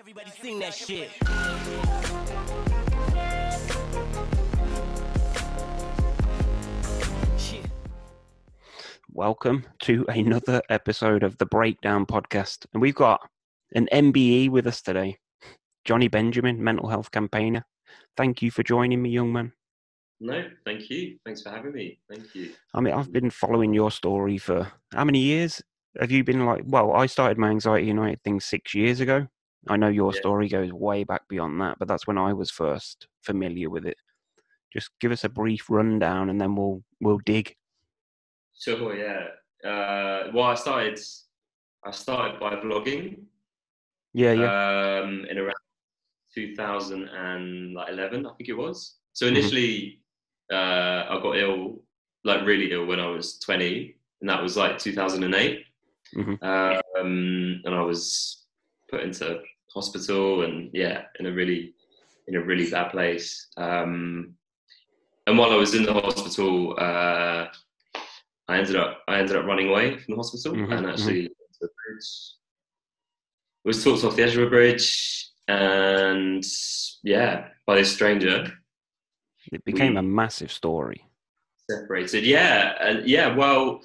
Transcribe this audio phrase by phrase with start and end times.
[0.00, 1.10] Everybody sing that shit.
[7.36, 7.66] Shit.
[9.12, 12.64] Welcome to another episode of the Breakdown Podcast.
[12.72, 13.20] And we've got
[13.74, 15.18] an MBE with us today,
[15.84, 17.66] Jonny Benjamin, mental health campaigner.
[18.16, 19.52] Thank you for joining me, young man.
[20.18, 21.18] No, thank you.
[21.26, 21.98] Thanks for having me.
[22.08, 22.54] Thank you.
[22.72, 25.60] I mean, I've been following your story for how many years?
[26.00, 29.26] Have you been like, well, I started my Anxiety United thing six years ago.
[29.68, 30.20] I know your Yeah.
[30.20, 33.96] story goes way back beyond that, but that's when I was first familiar with it.
[34.72, 37.54] Just give us a brief rundown and then we'll we'll dig.
[38.58, 39.28] Sure, yeah.
[39.68, 40.98] Uh, well, I started.
[41.84, 43.24] I started by vlogging
[44.12, 45.00] Yeah, yeah.
[45.02, 45.54] um, in around
[46.34, 48.98] 2011, I think it was.
[49.12, 49.28] So Mhm.
[49.30, 50.00] initially,
[50.52, 51.82] uh, I got ill,
[52.24, 55.64] like really ill, when I was 20, and that was like 2008.
[56.14, 56.42] Mhm.
[56.42, 58.39] Um, and I was
[58.90, 59.40] put into
[59.72, 61.74] hospital, and yeah, in a really,
[62.28, 63.48] in a really bad place.
[63.56, 64.34] Um,
[65.26, 67.46] and while I was in the hospital, uh,
[68.48, 71.52] I ended up I ended up running away from the hospital Mhm, and actually went
[71.54, 72.08] to the bridge.
[73.64, 76.44] Was talked off the edge of a bridge, and
[77.04, 78.52] yeah, by this stranger,
[79.52, 81.04] It became a massive story.
[81.70, 82.24] separated.
[82.24, 83.32] Yeah, and yeah.
[83.36, 83.80] Well,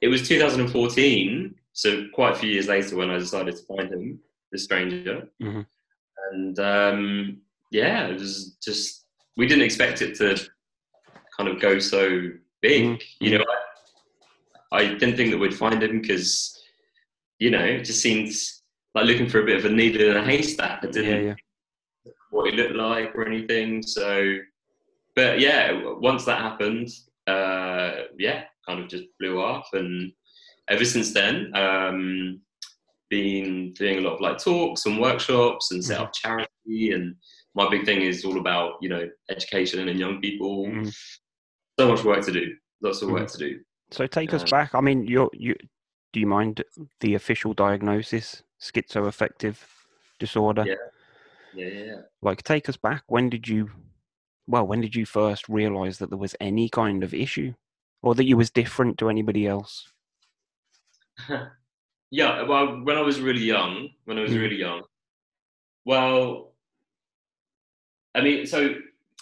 [0.00, 4.20] it was 2014, so quite a few years later when I decided to find him,
[4.52, 5.66] the stranger, Mhm.
[6.32, 7.40] and um,
[7.70, 10.36] yeah, it was just we didn't expect it to
[11.36, 12.84] kind of go so big.
[12.84, 13.44] Mhm, You know,
[14.72, 16.56] I, I didn't think that we'd find him because
[17.38, 18.32] you know it just seemed
[18.94, 20.84] like looking for a bit of a needle in a haystack.
[20.84, 21.34] I didn't Yeah,
[22.04, 22.12] yeah.
[22.30, 23.82] what he looked like or anything.
[23.82, 24.38] So,
[25.14, 26.88] but yeah, once that happened,
[27.28, 29.68] uh, yeah, kind of just blew off.
[29.72, 30.12] And
[30.70, 32.40] ever since then, um,
[33.10, 36.92] been doing a lot of like talks and workshops and set up charity.
[36.92, 37.16] And
[37.54, 40.66] my big thing is all about you know education and young people.
[40.66, 40.94] Mhm.
[41.78, 42.54] So much work to do.
[42.82, 43.60] Lots of work to do.
[43.90, 44.74] So take us Uh, back.
[44.74, 45.54] I mean, you're, you
[46.12, 46.62] do you mind
[47.00, 49.56] the official diagnosis, schizoaffective
[50.18, 50.64] disorder?
[50.66, 50.74] Yeah.
[51.52, 52.00] Yeah, yeah, yeah.
[52.22, 53.02] Like, take us back.
[53.08, 53.70] When did you,
[54.46, 57.54] well, when did you first realize that there was any kind of issue,
[58.02, 59.90] or that you was different to anybody else?
[62.10, 64.40] yeah, well, when I was really young, when I was Mm.
[64.40, 64.82] really young,
[65.84, 66.52] well,
[68.14, 68.74] I mean, so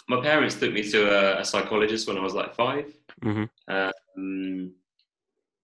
[0.08, 2.92] my parents took me to a, a psychologist when I was like 5
[3.22, 4.72] hmm Um,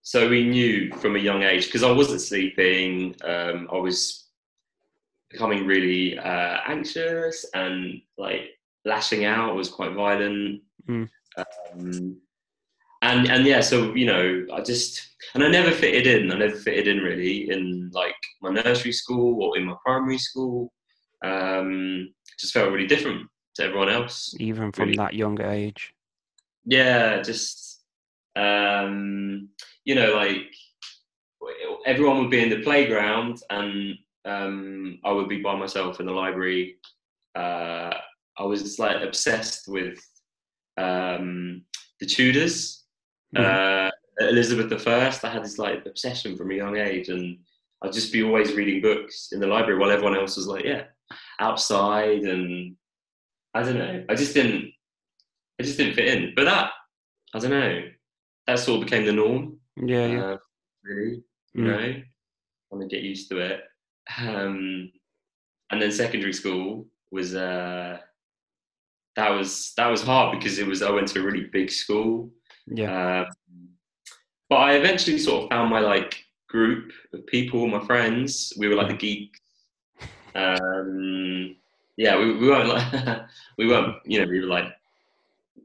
[0.03, 3.17] so we knew from a young age because I wasn't sleeping.
[3.25, 4.29] Um, I was
[5.31, 8.51] becoming really uh, anxious and like
[8.85, 9.51] lashing out.
[9.51, 10.61] I was quite violent.
[10.87, 11.09] Mm.
[11.39, 12.21] Um,
[13.11, 14.93] and and yeah, so you know, I just
[15.35, 16.33] and I never fitted in.
[16.33, 20.73] I never fitted in really in like my nursery school or in my primary school.
[21.23, 24.97] Um, just felt really different to everyone else Even from Really?
[24.97, 25.95] that young age.
[26.67, 27.83] yeah just
[28.37, 29.49] um
[29.85, 30.43] you know like
[31.87, 33.95] everyone would be in the playground and
[34.25, 36.77] um i would be by myself in the library
[37.37, 37.93] uh
[38.39, 39.99] i was like obsessed with
[40.79, 41.63] um
[42.01, 42.84] the tudors
[43.37, 43.91] Uh
[44.21, 47.37] elizabeth the first i had this like obsession from a young age and
[47.83, 50.85] i'd just be always reading books in the library while everyone else was like yeah
[51.41, 52.77] outside and
[53.55, 54.71] i don't know i just didn't
[55.59, 56.33] I just didn't fit in.
[56.35, 56.71] But that,
[57.33, 57.83] I don't know,
[58.49, 59.59] that sort of became the norm.
[59.77, 60.25] Yeah, yeah.
[60.25, 60.37] Uh,
[60.83, 61.23] really,
[61.55, 61.67] you Mm.
[61.67, 62.03] know,
[62.71, 63.61] want to get used to it.
[64.19, 64.91] Um,
[65.71, 67.99] and then secondary school was uh,
[69.15, 72.33] that was that was hard because it was I went to a really big school.
[72.67, 73.21] Yeah.
[73.21, 73.27] Um,
[74.49, 78.53] but I eventually sort of found my like group of people, my friends.
[78.57, 79.41] We were like the geeks.
[80.37, 81.55] Um,
[81.97, 83.21] yeah, we, we weren't like
[83.59, 84.67] we weren't you know we were like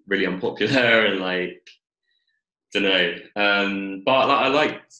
[0.08, 1.68] really unpopular and like
[2.72, 3.16] don't know.
[3.36, 4.96] Um, but like, I liked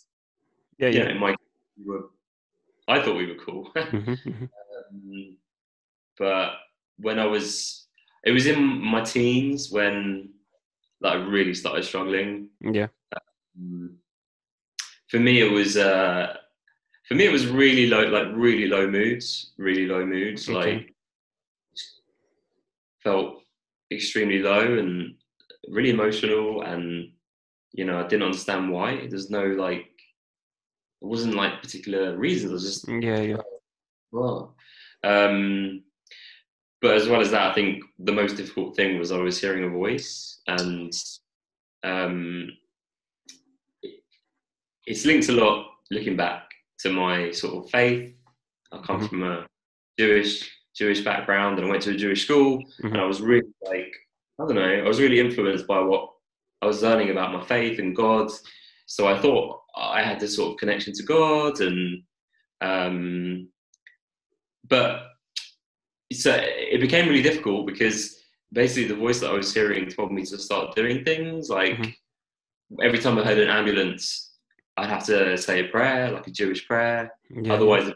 [0.80, 1.14] yeah, you yeah.
[1.14, 1.36] know my
[1.78, 2.10] we were,
[2.88, 3.72] I thought we were cool.
[3.76, 4.50] Mhm, mhm.
[4.92, 5.38] um,
[6.18, 6.54] but
[6.98, 7.86] when I was
[8.24, 10.30] it was in my teens when
[11.02, 12.88] like I really started struggling Yeah.
[13.60, 13.96] Mm.
[15.10, 16.36] for me it was uh
[17.08, 20.76] for me it was really low like really low moods really low moods Okay.
[20.76, 20.96] like
[23.04, 23.42] felt
[23.92, 25.16] extremely low and
[25.70, 27.12] really emotional and
[27.72, 29.88] you know i didn't understand why there's no like
[31.02, 33.42] it wasn't like particular reasons i was just Yeah, yeah.
[34.12, 34.56] well
[35.04, 35.82] um
[36.82, 39.64] but as well as that i think the most difficult thing was i was hearing
[39.66, 40.94] a voice and
[41.84, 42.50] um
[43.84, 44.04] it-
[44.86, 46.50] it's linked a lot looking back
[46.80, 48.14] to my sort of faith
[48.72, 49.10] i come Mhm.
[49.10, 49.48] from a
[49.98, 52.92] Jewish Jewish background, and I went to a Jewish school, Mhm.
[52.92, 53.94] and I was really like
[54.40, 56.10] I don't know, I was really influenced by what
[56.62, 58.32] I was learning about my faith and God.
[58.86, 62.04] So I thought I had this sort of connection to God, and
[62.62, 63.50] um,
[64.70, 65.09] but
[66.12, 70.26] so it became really difficult because basically the voice that I was hearing told me
[70.26, 71.94] to start doing things like Mhm.
[72.82, 74.34] every time I heard an ambulance,
[74.78, 77.12] I'd have to say a prayer, like a Jewish prayer.
[77.30, 77.54] Yeah.
[77.54, 77.96] Otherwise, the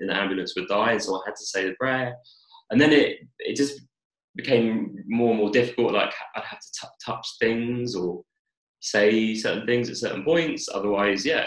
[0.00, 2.16] in the ambulance would die, and so I had to say the prayer.
[2.70, 3.80] And then it it just
[4.34, 5.92] became more and more difficult.
[5.92, 8.24] Like I'd have to t- touch things or
[8.80, 10.68] say certain things at certain points.
[10.68, 11.46] Otherwise, yeah,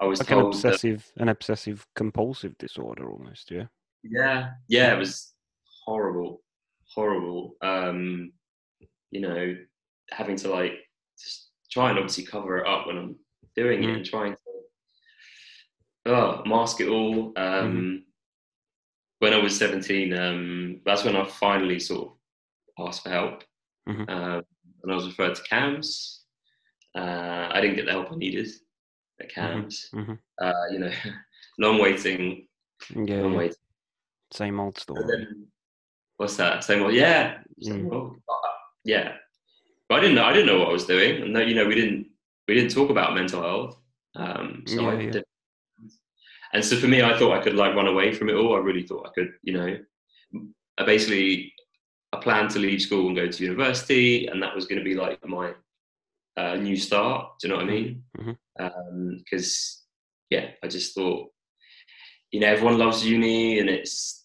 [0.00, 3.50] I was like an told that obsessive, an obsessive compulsive disorder almost.
[3.50, 3.66] Yeah.
[4.02, 5.32] Yeah yeah it was
[5.84, 6.42] horrible
[6.94, 8.32] horrible um
[9.10, 9.56] you know
[10.10, 10.72] having to like
[11.18, 13.16] just try and obviously cover it up when i'm
[13.56, 13.96] doing it Mm.
[13.96, 14.38] and trying to
[16.06, 17.96] oh, mask it all um Mm-hmm.
[19.20, 22.08] when i was 17 um that's when i finally sort
[22.78, 23.44] of asked for help
[23.88, 24.08] Mhm.
[24.08, 24.42] um
[24.82, 26.20] and i was referred to CAMHS
[26.96, 28.48] uh i didn't get the help i needed
[29.20, 30.18] at CAMHS Mhm.
[30.40, 30.92] uh you know
[31.58, 32.48] long waiting
[32.94, 33.20] Yeah.
[33.22, 33.56] long waiting
[34.32, 35.04] Same old story.
[35.08, 35.46] then,
[36.16, 36.62] what's that?
[36.64, 37.92] Same old, yeah, same Mm.
[37.92, 38.16] old.
[38.84, 39.16] Yeah.
[39.88, 40.24] But I didn't know.
[40.24, 42.06] I didn't know what I was doing, and no, you know, we didn't
[42.46, 43.80] we didn't talk about mental health.
[44.14, 45.10] Um, so I Yeah, yeah.
[45.12, 45.24] did.
[46.52, 48.54] And so for me, I thought I could like run away from it all.
[48.54, 49.78] I really thought I could, you know.
[50.78, 51.52] I basically
[52.12, 54.94] I planned to leave school and go to university, and that was going to be
[54.94, 55.54] like my
[56.36, 57.38] uh, new start.
[57.40, 58.04] Do you know what I mean?
[58.18, 59.18] Mhm.
[59.18, 59.84] Because
[60.30, 61.30] yeah, I just thought,
[62.30, 64.19] you know, everyone loves uni, and it's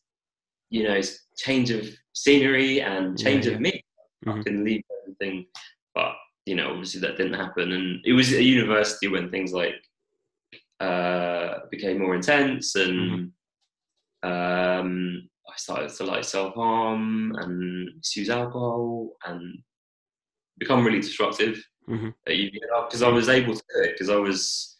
[0.75, 0.99] you know,
[1.37, 3.81] change of scenery and change Yeah, of me.
[4.27, 4.43] I Mhm.
[4.45, 5.47] can leave everything,
[5.93, 6.13] but
[6.45, 7.71] you know, obviously that didn't happen.
[7.71, 9.75] And it was at university when things like
[10.81, 13.31] uh, became more intense, and
[14.23, 19.63] um, I started to like self harm and misuse alcohol and
[20.57, 21.57] become really disruptive
[21.87, 22.13] Mhm.
[22.25, 24.77] because I was able to do it because I was,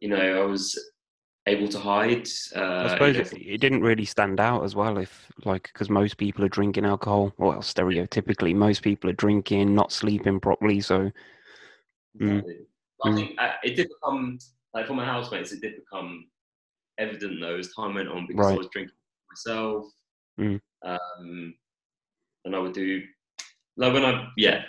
[0.00, 0.62] you know, I was
[1.46, 2.28] able to hide.
[2.54, 5.70] Uh, I you suppose know, it, it didn't really stand out as well if, like,
[5.72, 7.32] because most people are drinking alcohol.
[7.38, 10.80] Well, stereotypically, most people are drinking, not sleeping properly.
[10.80, 11.10] So,
[12.20, 12.38] Mm.
[12.38, 12.66] Exactly.
[13.04, 13.14] I Mm.
[13.16, 14.38] think uh, it did become
[14.74, 16.28] like for my housemates, it did become
[16.98, 18.94] evident though as time went on because I was drinking
[19.30, 19.86] myself,
[20.38, 20.60] Mm.
[20.84, 21.54] um,
[22.44, 23.02] and I would do
[23.76, 24.64] like when I yeah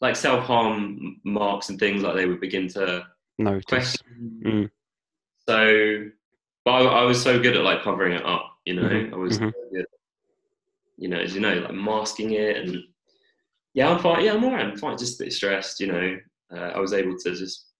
[0.00, 3.06] like self harm marks and things like they would begin to
[3.38, 3.64] notice.
[3.64, 4.70] question.
[5.48, 6.06] So,
[6.64, 8.88] but I, I was so good at like covering it up, you know.
[8.88, 9.52] Mhm, I was mhm.
[9.52, 9.86] so good,
[10.96, 12.82] you know, as you know, like masking it and
[13.74, 14.24] yeah, I'm fine.
[14.24, 14.64] Yeah, I'm alright.
[14.66, 14.96] I'm fine.
[14.98, 16.18] Just a bit stressed, you know.
[16.50, 17.72] Uh, I was able to just,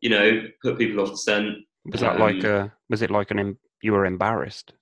[0.00, 1.58] you know, put people off the scent.
[1.86, 2.72] Was that like Um, a?
[2.88, 3.38] Was it like an?
[3.40, 4.72] em- You were embarrassed.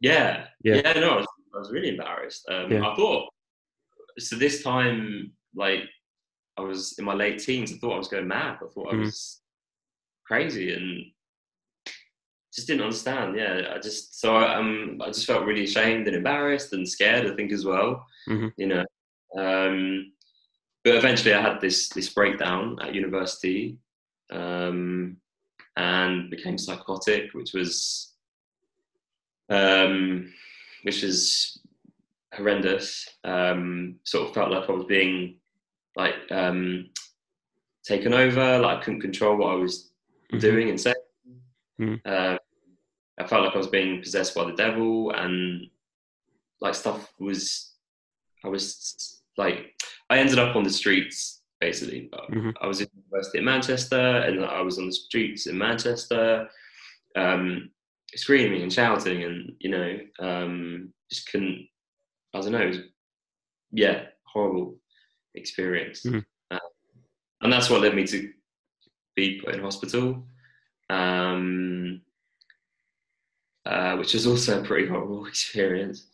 [0.00, 0.76] Yeah, Yeah.
[0.76, 0.92] yeah.
[1.00, 2.48] no, I was, I was really embarrassed.
[2.48, 2.88] Um, Yeah.
[2.88, 3.28] I thought
[4.18, 4.36] so.
[4.36, 5.82] This time, like,
[6.56, 7.72] I was in my late teens.
[7.72, 8.56] I thought I was going mad.
[8.62, 9.04] I thought I Mhm.
[9.04, 9.42] was
[10.26, 11.12] crazy and
[12.54, 13.36] just didn't understand.
[13.36, 17.26] Yeah, I just so I, um, I just felt really ashamed and embarrassed and scared.
[17.30, 18.06] I think as well.
[18.28, 18.52] Mhm.
[18.56, 18.84] You know,
[19.36, 20.12] um,
[20.84, 23.76] but eventually I had this this breakdown at university.
[24.30, 25.18] Um,
[25.76, 28.12] and became psychotic, which was
[29.48, 30.32] um,
[30.82, 31.58] which was
[32.32, 33.08] horrendous.
[33.24, 35.36] Um, sort of felt like I was being
[35.96, 36.90] like um,
[37.84, 39.90] taken over, like I couldn't control what I was
[40.32, 40.40] Mhm.
[40.40, 40.96] doing and saying.
[41.80, 42.00] Mm.
[42.04, 42.38] Uh,
[43.18, 45.66] I felt like I was being possessed by the devil, and
[46.60, 47.72] like stuff was.
[48.44, 49.74] I was like,
[50.10, 52.10] I ended up on the streets basically.
[52.30, 52.52] Mhm.
[52.60, 56.46] I was in university in Manchester, and I was on the streets in Manchester,
[57.16, 57.70] um,
[58.14, 61.66] screaming and shouting, and you know, um, just couldn't.
[62.34, 62.60] I don't know.
[62.60, 62.78] It was,
[63.72, 64.76] yeah, horrible
[65.34, 66.24] experience, Mhm.
[66.50, 66.58] Uh,
[67.40, 68.30] and that's what led me to
[69.14, 70.28] be put in hospital,
[70.90, 72.02] um,
[73.66, 76.06] uh, which was also a pretty horrible experience,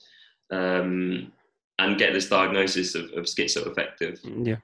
[0.50, 1.32] um,
[1.78, 4.56] and get this diagnosis of, of schizoaffective Yeah.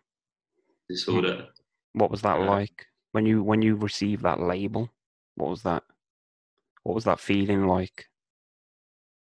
[0.89, 1.49] disorder.
[1.95, 4.91] What was that Uh, like when you when you received that label?
[5.37, 5.83] What was that?
[6.83, 8.07] What was that feeling like?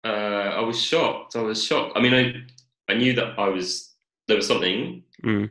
[0.05, 0.09] Uh,
[0.57, 1.35] I was shocked.
[1.37, 1.97] I was shocked.
[1.97, 3.95] I mean, I I knew that I was
[4.27, 5.03] there was something.
[5.25, 5.51] Mm.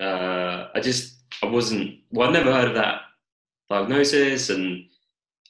[0.00, 2.00] Uh, I just I wasn't.
[2.10, 3.02] Well, I'd never heard of that
[3.70, 4.84] diagnosis, and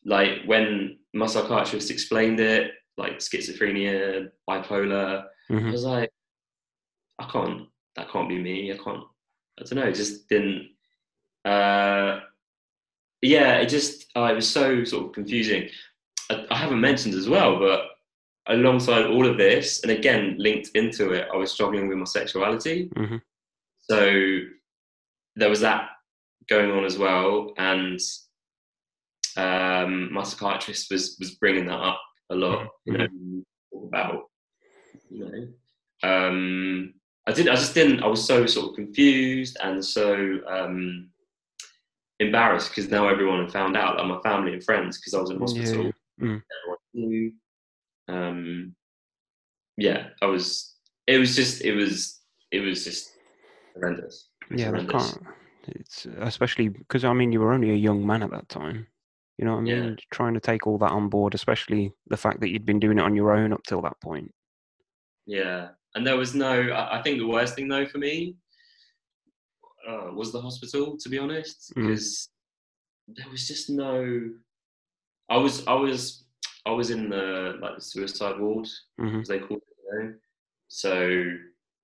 [0.05, 6.11] like when my psychiatrist explained it, like schizophrenia, bipolar, I hmm was like,
[7.19, 7.69] I can't.
[7.97, 8.73] That can't be me.
[8.73, 9.05] I can't.
[9.59, 9.89] I don't know.
[9.89, 10.71] It just didn't.
[11.45, 12.21] Uh,
[13.23, 14.07] yeah, it just.
[14.17, 15.69] Uh, it was so sort of confusing.
[16.31, 17.83] I, I haven't mentioned as well, but
[18.47, 22.91] alongside all of this, and again linked into it, I was struggling with my sexuality.
[22.97, 23.21] Mhm.
[23.81, 24.41] So
[25.37, 25.91] there was that
[26.49, 28.01] going on as well, and
[29.37, 32.01] um, my psychiatrist was was bringing that up
[32.31, 32.69] a lot.
[32.85, 33.07] You know,
[33.73, 34.23] talk about
[35.11, 36.09] you know.
[36.09, 36.95] Um,
[37.27, 37.49] I did.
[37.49, 38.03] I just didn't.
[38.03, 41.09] I was so sort of confused and so um,
[42.21, 45.31] embarrassed because now everyone had found out, like my family and friends, because I was
[45.31, 45.85] in hospital.
[45.87, 46.27] Yeah.
[46.27, 46.43] Mm.
[46.63, 47.33] Everyone knew.
[48.09, 48.75] Um,
[49.77, 50.75] yeah, I was.
[51.07, 51.63] It was just.
[51.63, 52.21] It was.
[52.51, 53.13] It was just
[53.75, 54.29] horrendous.
[54.51, 55.13] Was Yeah, horrendous.
[55.13, 55.27] can't.
[55.67, 58.87] It's especially because I mean you were only a young man at that time.
[59.39, 59.81] You know what I Yeah.
[59.83, 59.97] mean?
[60.11, 63.03] Trying to take all that on board, especially the fact that you'd been doing it
[63.03, 64.33] on your own up till that point.
[65.27, 66.73] Yeah, and there was no.
[66.73, 68.37] I think the worst thing though for me
[69.89, 71.87] uh, was the hospital, to be honest, Mm.
[71.87, 72.29] because
[73.09, 74.31] there was just no.
[75.29, 75.67] I was.
[75.67, 76.25] I was.
[76.67, 79.63] I was in the like the suicide ward, hmm as they call it.
[79.93, 80.15] You know?
[80.69, 81.37] So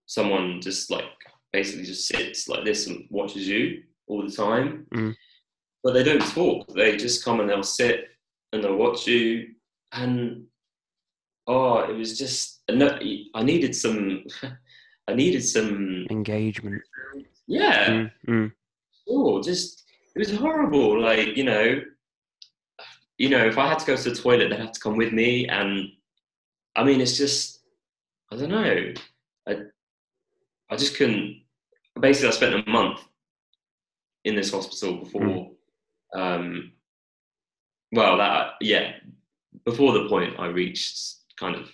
[0.06, 1.04] someone just like
[1.52, 5.14] basically just sits like this and watches you all the time, Mm.
[5.82, 6.72] But they don't talk.
[6.74, 8.08] They just come and they'll sit
[8.52, 9.48] and they'll watch you,
[9.92, 10.44] and
[11.46, 12.62] oh, it was just.
[12.70, 12.98] no,
[13.34, 14.24] I needed some.
[15.08, 16.06] I needed some.
[16.10, 16.82] Engagement.
[17.46, 18.52] Yeah, Mm, mm,
[19.08, 19.84] oh, just
[20.14, 21.00] it was horrible.
[21.00, 21.80] Like you know,
[23.18, 25.12] you know, if I had to go to the toilet, they'd have to come with
[25.12, 25.88] me, and
[26.76, 27.60] I mean, it's just
[28.32, 28.92] I don't know.
[29.48, 29.56] I
[30.70, 31.42] I just couldn't.
[32.00, 33.00] Basically, I spent a month
[34.24, 35.50] in this hospital before.
[36.14, 36.72] Um,
[37.92, 38.92] well, that yeah,
[39.64, 41.70] before the point I reached kind of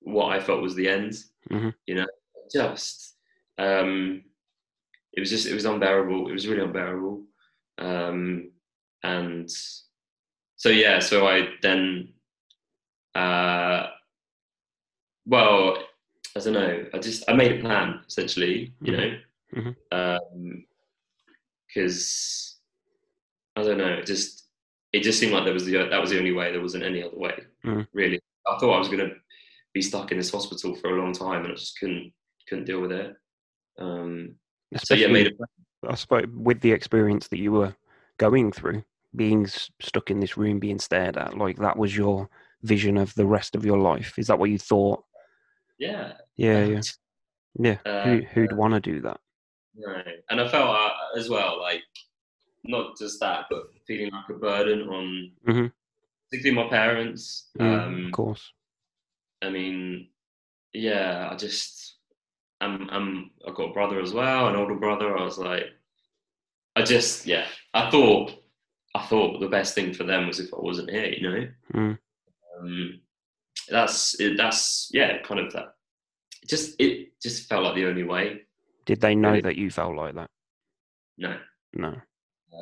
[0.00, 1.12] what I felt was the end.
[1.50, 1.74] Mhm.
[1.86, 2.06] You know,
[2.52, 3.16] just
[3.58, 4.22] um,
[5.12, 6.28] it was just it was unbearable.
[6.28, 7.24] It was really unbearable.
[7.78, 8.50] Um,
[9.02, 9.50] and
[10.56, 12.12] so yeah, so I then,
[13.14, 13.86] uh,
[15.26, 15.76] well,
[16.36, 16.86] I don't know.
[16.94, 18.72] I just I made a plan essentially.
[18.80, 19.18] You know,
[19.54, 20.62] Mhm.
[21.66, 22.47] because
[23.58, 23.92] I don't know.
[23.94, 24.46] It just
[24.92, 26.50] it just seemed like there was the that was the only way.
[26.52, 27.34] There wasn't any other way.
[27.64, 27.86] Mhm.
[27.92, 29.10] Really, I thought I was gonna
[29.74, 32.12] be stuck in this hospital for a long time, and I just couldn't
[32.48, 33.14] couldn't deal with it.
[33.78, 34.36] Um,
[34.76, 35.88] so yeah, made a.
[35.88, 37.74] I suppose, with the experience that you were
[38.18, 38.82] going through,
[39.14, 42.28] being s- stuck in this room, being stared at, like that was your
[42.62, 44.18] vision of the rest of your life.
[44.18, 45.04] Is that what you thought?
[45.78, 46.80] Yeah, Yeah, yeah,
[47.60, 47.78] yeah.
[47.86, 49.20] Uh, Who, who'd want to do that?
[49.76, 50.02] No.
[50.28, 51.84] And I felt uh, as well, like,
[52.68, 55.72] not just that, but feeling like a burden on Mhm.
[56.30, 57.48] particularly my parents.
[57.58, 58.52] Mm, Um, of course.
[59.42, 60.10] I mean,
[60.72, 61.96] yeah, I just,
[62.60, 65.16] I'm, I'm, I've got a brother as well, an older brother.
[65.16, 65.64] I was like,
[66.76, 68.32] I just, yeah, I thought,
[68.94, 71.48] I thought the best thing for them was if I wasn't here, you know?
[71.74, 71.98] Mm.
[72.60, 73.00] Um,
[73.70, 75.74] that's, that's, yeah, kind of that.
[76.46, 78.42] Just, it just felt like the only way.
[78.84, 80.30] Did they know really- that you felt like that?
[81.16, 81.38] No.
[81.74, 81.94] No.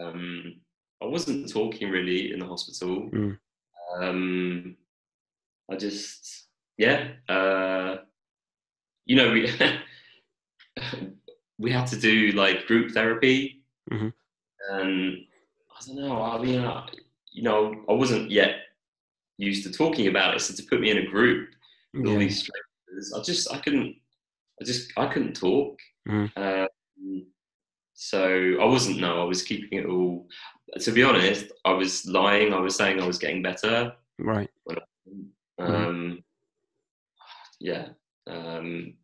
[0.00, 0.60] Um,
[1.02, 3.10] I wasn't talking really in the hospital.
[3.12, 3.38] Mm.
[3.98, 4.76] Um,
[5.70, 6.46] I just,
[6.78, 7.96] yeah, uh,
[9.04, 9.50] you know, we
[11.58, 14.12] we had to do like group therapy, Mhm.
[14.70, 15.16] and
[15.70, 16.22] I don't know.
[16.22, 16.88] I mean, I,
[17.32, 18.56] you know, I wasn't yet
[19.38, 21.50] used to talking about it, so to put me in a group
[21.94, 23.96] with all these strangers, I just, I couldn't,
[24.60, 25.78] I just, I couldn't talk.
[26.08, 26.30] Mhm.
[26.36, 27.26] Um,
[27.96, 29.00] so I wasn't.
[29.00, 30.28] No, I was keeping it all.
[30.78, 32.52] To be honest, I was lying.
[32.52, 33.92] I was saying I was getting better.
[34.18, 34.50] Right.
[35.58, 36.22] Um,
[37.58, 37.88] Yeah.
[38.26, 38.94] Um,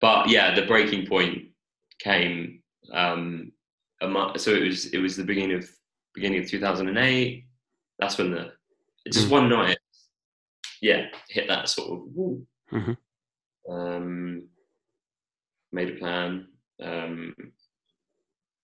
[0.00, 1.48] but yeah, the breaking point
[1.98, 2.62] came.
[2.92, 3.52] Um,
[4.02, 4.86] a month, so it was.
[4.86, 5.68] It was the beginning of
[6.14, 7.44] beginning of 2008.
[7.98, 8.52] That's when the
[9.12, 9.30] just Mm.
[9.30, 9.78] one night.
[10.82, 12.08] Yeah, hit that sort of.
[12.72, 12.96] Mhm.
[13.68, 14.48] Um,
[15.72, 16.48] made a plan.
[16.82, 17.34] Um,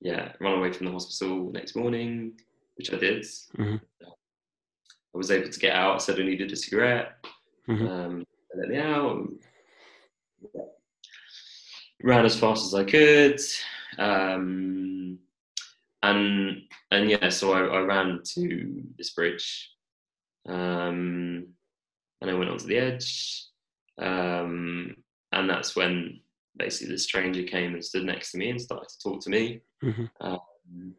[0.00, 2.38] yeah, run away from the hospital next morning,
[2.76, 3.22] which I did.
[3.56, 3.80] Mhm.
[4.02, 6.02] I was able to get out.
[6.02, 7.24] Said I needed a cigarette.
[7.68, 7.88] Mhm.
[7.88, 9.16] Um, they let me out.
[9.16, 9.38] and
[12.02, 13.40] Ran as fast as I could.
[13.98, 15.18] Um,
[16.02, 19.72] and and yeah, so I, I ran to this bridge,
[20.46, 21.46] um,
[22.20, 23.46] and I went onto the edge,
[23.98, 24.94] um,
[25.32, 26.20] and that's when
[26.58, 29.60] basically the stranger came and stood next to me and started to talk to me.
[29.82, 30.10] Mhm.
[30.20, 30.94] Um,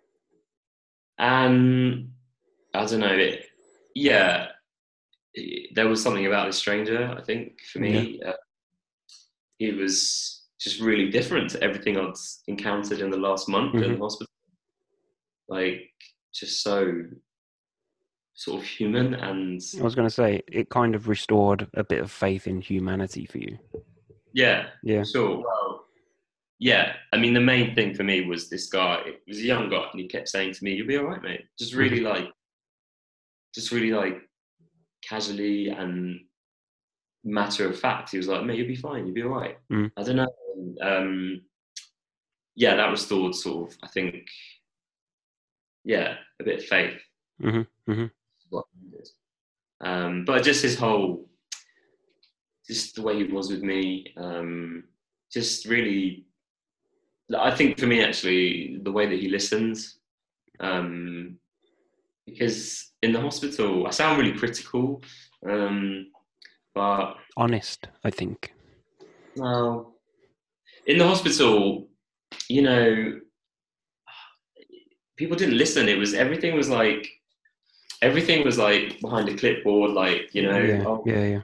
[1.19, 2.11] and
[2.73, 3.45] I don't know, it,
[3.95, 4.51] yeah,
[5.33, 7.07] it- there was something about this stranger.
[7.17, 8.33] I think for me, uh,
[9.57, 12.13] he was just really different to everything I'd
[12.47, 13.93] encountered in the last month in Mhm.
[13.93, 14.27] the hospital.
[15.47, 15.91] Like,
[16.33, 17.03] just so
[18.33, 21.99] sort of human and I was going to say it kind of restored a bit
[22.01, 23.57] of faith in humanity for you.
[24.33, 25.03] Yeah, Yeah.
[25.03, 25.37] sure.
[25.39, 25.85] Well,
[26.59, 26.93] yeah.
[27.13, 29.03] I mean, the main thing for me was this guy.
[29.25, 31.21] He was a young guy, and he kept saying to me, "You'll be all right,
[31.21, 32.31] mate." Just really like,
[33.53, 34.21] just really like,
[35.03, 36.19] casually and
[37.23, 38.11] matter of fact.
[38.11, 39.05] He was like, "Mate, you'll be fine.
[39.05, 39.91] You'll be all right." Mm.
[39.97, 40.33] I don't know.
[40.81, 41.41] Um,
[42.55, 43.77] yeah, that restored sort of.
[43.83, 44.27] I think.
[45.83, 46.99] Yeah, a bit of faith.
[47.41, 48.11] Mhm, mhm.
[48.53, 49.09] I needed.
[49.79, 51.29] Um, but just his whole,
[52.67, 54.83] just the way he was with me, um,
[55.31, 56.25] just really.
[57.37, 59.99] I think for me, actually, the way that he listens,
[60.61, 61.37] um,
[62.25, 65.01] because in the hospital, I sound really critical,
[65.47, 66.07] um,
[66.73, 68.53] but Honest, I think.
[69.35, 69.93] well,
[70.85, 71.89] in the hospital,
[72.47, 73.19] you know,
[75.17, 75.89] people didn't listen.
[75.89, 77.09] It was everything was like
[78.01, 81.41] everything was like behind a clipboard, like you know, yeah, oh, yeah, yeah.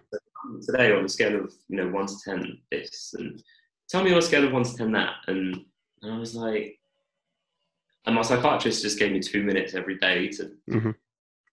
[0.66, 3.42] Today on a scale of you know one to ten this, and
[3.90, 5.56] tell me on a scale of one to ten that, and,
[6.02, 6.80] and I was like,
[8.06, 10.52] and my psychiatrist just gave me two minutes every day to.
[10.70, 10.96] Mhm.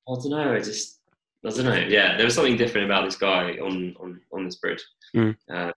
[0.08, 0.54] I don't know.
[0.54, 1.00] I just
[1.44, 1.74] I don't know.
[1.74, 4.82] Yeah, there was something different about this guy on on on this bridge,
[5.14, 5.36] Mm.
[5.50, 5.72] uh,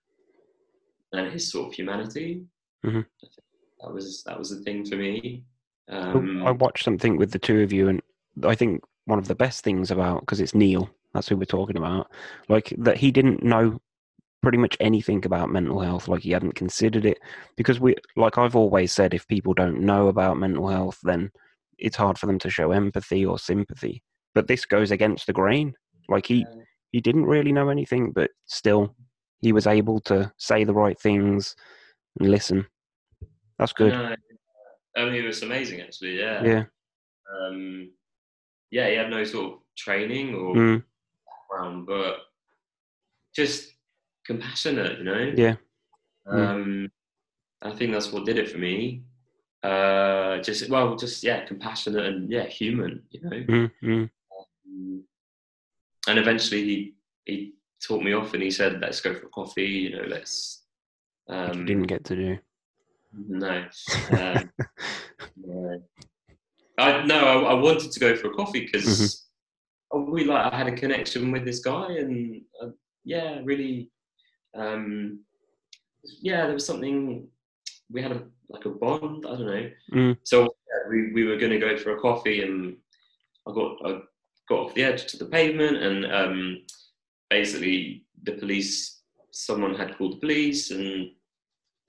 [1.13, 2.45] and his sort of humanity.
[2.85, 3.05] Mhm.
[3.81, 5.45] That was that was the thing for me.
[5.89, 8.01] Um, I watched something with the two of you, and
[8.43, 11.77] I think one of the best things about because it's Neil, that's who we're talking
[11.77, 12.09] about,
[12.49, 13.79] like that he didn't know
[14.41, 17.17] pretty much anything about mental health, like he hadn't considered it.
[17.55, 21.31] Because we, like I've always said, if people don't know about mental health, then
[21.77, 24.03] it's hard for them to show empathy or sympathy.
[24.35, 25.73] But this goes against the grain.
[26.09, 26.45] Like he,
[26.91, 28.95] he didn't really know anything, but still,
[29.41, 31.55] he was able to say the right things
[32.19, 32.65] and listen.
[33.59, 33.93] That's good.
[33.93, 34.15] No,
[34.97, 36.19] I mean, it was amazing actually.
[36.19, 36.43] Yeah.
[36.43, 36.63] Yeah.
[37.33, 37.91] Um,
[38.71, 40.83] yeah, he had no sort of training or Mm,
[41.49, 42.17] background, but
[43.35, 43.73] just
[44.25, 45.33] compassionate, you know.
[45.35, 45.55] yeah.
[46.27, 46.91] Um,
[47.61, 49.03] I think that's what did it for me.
[49.61, 53.29] Uh, just well, just yeah, compassionate and yeah, human, you know.
[53.29, 54.09] Mm, mm.
[54.67, 55.03] Um,
[56.07, 56.93] and eventually, he
[57.25, 57.53] he
[57.85, 60.63] taught me off, and he said, "Let's go for coffee." You know, let's.
[61.29, 62.37] Um, you didn't get to do.
[63.27, 63.65] No.
[64.11, 64.49] Um,
[65.47, 65.75] yeah.
[66.77, 69.27] I no, I, I wanted to go for a coffee because
[69.99, 72.69] we like I had a connection with this guy, and uh,
[73.03, 73.91] yeah, really,
[74.55, 75.19] um,
[76.21, 77.27] yeah, there was something.
[77.91, 79.25] We had a like a bond.
[79.25, 79.69] I don't know.
[79.93, 80.17] Mm.
[80.23, 82.77] So yeah, we we were going to go for a coffee, and
[83.47, 83.99] I got I
[84.49, 86.57] got off the edge to the pavement, and um,
[87.29, 89.01] basically the police.
[89.35, 91.09] Someone had called the police, and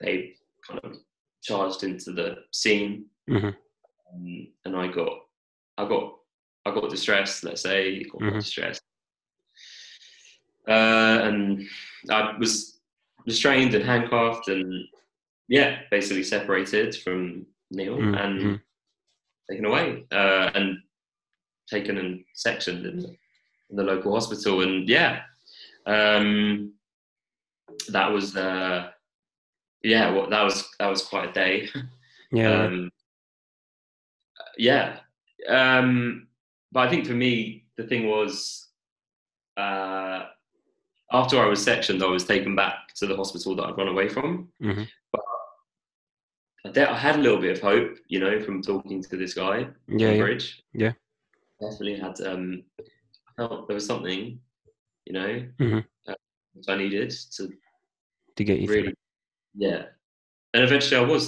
[0.01, 0.33] they
[0.67, 0.97] kind of
[1.43, 3.55] charged into the scene Mhm.
[4.11, 5.13] um, and I got,
[5.77, 6.15] I got,
[6.65, 7.43] I got distressed.
[7.43, 8.33] Let's say, got Mhm.
[8.39, 8.81] distressed,
[10.67, 11.67] uh, and
[12.09, 12.79] I was
[13.25, 14.87] restrained and handcuffed, and
[15.47, 18.61] yeah, basically separated from Neil Mm, and
[19.49, 20.81] taken away uh, and
[21.67, 23.09] taken and sectioned in the,
[23.69, 25.23] in the local hospital, and yeah,
[25.85, 26.73] um,
[27.89, 28.35] that was.
[28.35, 28.91] Uh,
[29.83, 31.69] yeah, well, that was that was quite a day.
[32.31, 32.63] Yeah.
[32.65, 32.91] um,
[34.57, 34.99] yeah
[35.47, 36.27] um,
[36.75, 38.67] but i think for me the thing was
[39.57, 40.19] uh,
[41.19, 44.07] after i was sectioned i was taken back to the hospital that i'd run away
[44.09, 44.87] from Mhm.
[46.65, 49.33] I, de- I had a little bit of hope you know from talking to this
[49.33, 49.57] guy
[49.87, 50.11] yeah.
[50.11, 50.17] Yeah.
[50.17, 50.93] bridge Yeah.
[51.61, 54.39] definitely had um, i felt there was something
[55.05, 55.85] you know Mhm.
[56.07, 56.15] uh,
[56.67, 57.43] i needed to
[58.37, 58.93] To get you really
[59.67, 59.81] yeah
[60.53, 61.23] and eventually i was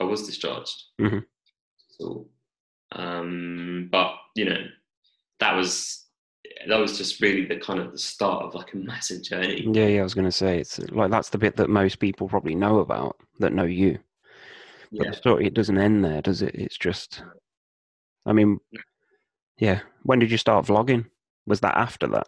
[0.00, 1.20] i was discharged Mhm.
[1.96, 2.28] so
[2.92, 4.62] um but you know
[5.40, 6.04] that was
[6.68, 9.68] that was just really the kind of the start of like a massive journey.
[9.72, 10.00] Yeah, yeah.
[10.00, 12.78] I was going to say it's like that's the bit that most people probably know
[12.80, 13.98] about that know you.
[14.92, 16.54] But yeah the story it doesn't end there, does it?
[16.54, 17.22] It's just.
[18.24, 18.58] I mean,
[19.58, 19.80] yeah.
[20.02, 21.06] When did you start vlogging?
[21.46, 22.26] Was that after that?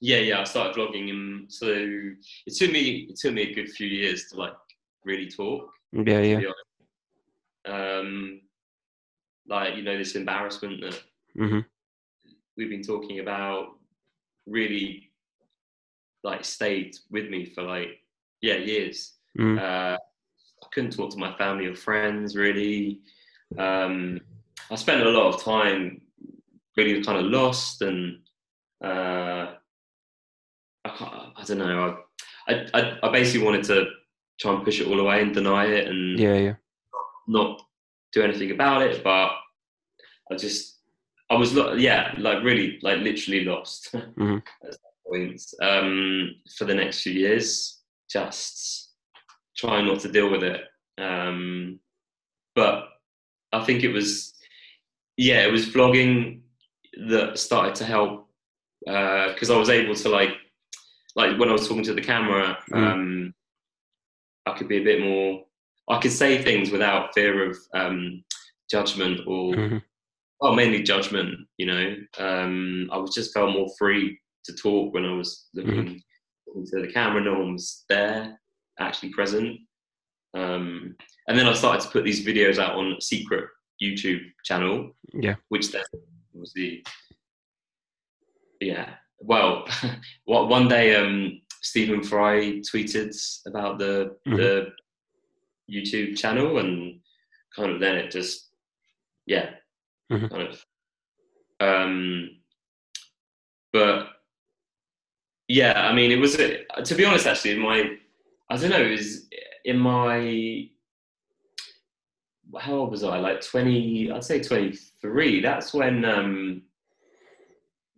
[0.00, 3.68] yeah yeah i started vlogging and so it took me it took me a good
[3.70, 4.52] few years to like
[5.04, 6.40] really talk Yeah, yeah.
[7.66, 8.40] um
[9.48, 11.02] like you know this embarrassment that
[11.34, 11.60] hmm
[12.56, 13.76] we've been talking about
[14.46, 15.10] really
[16.24, 18.00] like stayed with me for like
[18.40, 19.14] yeah years.
[19.38, 19.58] Mm.
[19.58, 23.00] Uh, I couldn't talk to my family or friends really.
[23.58, 24.20] Um,
[24.70, 26.00] I spent a lot of time
[26.76, 28.18] really kind of lost and
[28.84, 29.54] uh,
[30.84, 31.98] I, I don't know.
[32.48, 33.86] I, I I basically wanted to
[34.38, 36.54] try and push it all away and deny it and Yeah, yeah.
[37.26, 37.62] not
[38.12, 39.30] do anything about it, but
[40.30, 40.75] I just
[41.30, 44.42] I was lo- yeah, like really, like literally lost Mhm.
[44.64, 47.80] at some point um, for the next few years.
[48.10, 48.92] Just
[49.56, 50.62] trying not to deal with it.
[50.98, 51.80] Um,
[52.54, 52.88] but
[53.52, 54.34] I think it was,
[55.16, 56.40] yeah, it was vlogging
[57.08, 58.28] that started to help
[58.84, 60.30] because I was able to like,
[61.16, 62.76] like when I was talking to the camera, Mm.
[62.92, 63.34] um,
[64.46, 65.44] I could be a bit more.
[65.88, 68.22] I could say things without fear of um,
[68.70, 69.82] judgment or Mhm.
[70.40, 71.46] Well, mainly judgment.
[71.58, 76.02] You know, um, I was just felt more free to talk when I was looking
[76.54, 77.22] into the camera.
[77.22, 78.38] No one was there,
[78.78, 79.58] actually present.
[80.34, 80.94] Um,
[81.28, 83.46] and then I started to put these videos out on a secret
[83.82, 85.36] YouTube channel, Yeah.
[85.48, 85.82] which then
[86.34, 86.84] was the
[88.60, 88.94] yeah.
[89.18, 89.66] Well,
[90.24, 93.14] what one day um, Stephen Fry tweeted
[93.46, 94.36] about the Mhm.
[94.36, 94.72] the
[95.70, 97.00] YouTube channel, and
[97.54, 98.50] kind of then it just
[99.26, 99.50] yeah,
[100.12, 100.30] Mhm.
[100.30, 100.64] kind of.
[101.60, 102.30] Um,
[103.72, 104.08] but
[105.48, 107.26] yeah, I mean, it was a, to be honest.
[107.26, 107.98] Actually, in my
[108.50, 109.28] I don't know, it was
[109.64, 110.68] in my
[112.60, 113.18] how old was I?
[113.18, 115.40] Like twenty, I'd say twenty three.
[115.40, 116.04] That's when.
[116.04, 116.62] Um,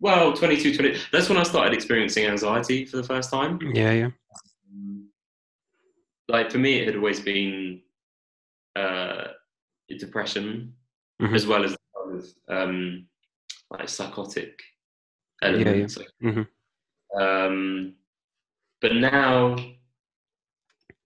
[0.01, 0.97] well, 22, 20.
[1.11, 3.59] That's when I started experiencing anxiety for the first time.
[3.75, 4.11] Yeah, yeah.
[6.29, 7.81] Like for me, it had always been
[8.77, 9.25] uh,
[9.99, 10.73] depression,
[11.21, 11.35] Mhm.
[11.35, 11.77] as well as
[12.09, 13.07] kind of um,
[13.71, 14.61] like psychotic
[15.43, 15.65] Yeah, yeah.
[15.65, 15.99] elements.
[16.23, 16.49] Mhm.
[17.19, 17.95] Um,
[18.81, 19.57] but now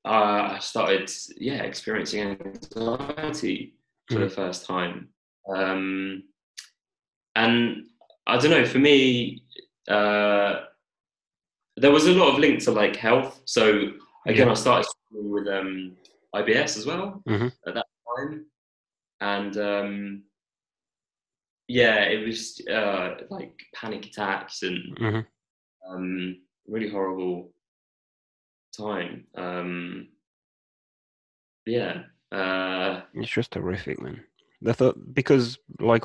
[0.04, 3.74] uh, I started, yeah, experiencing anxiety
[4.10, 5.08] for the first time.
[5.48, 6.24] Um,
[7.36, 7.86] and
[8.26, 9.42] I don't know, for me,
[9.88, 10.64] uh,
[11.76, 13.40] there was a lot of link to like health.
[13.44, 13.92] So
[14.26, 15.96] again, I started with um,
[16.34, 17.52] IBS as well Mhm.
[17.66, 17.86] at that
[18.16, 18.46] time,
[19.20, 20.22] and um,
[21.68, 25.26] yeah, it was uh, like panic attacks and Mhm.
[25.88, 27.52] um, really horrible
[28.76, 29.26] time.
[29.34, 30.08] Um,
[31.66, 34.24] yeah, uh, It's just horrific, man.
[34.62, 36.04] The th- because like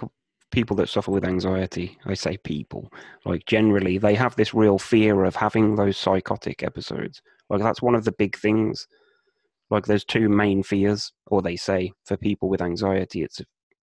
[0.51, 2.91] people that suffer with anxiety, I say people,
[3.25, 7.21] like generally they have this real fear of having those psychotic episodes.
[7.49, 8.87] Like that's one of the big things.
[9.69, 13.41] Like there's two main fears, or they say for people with anxiety, it's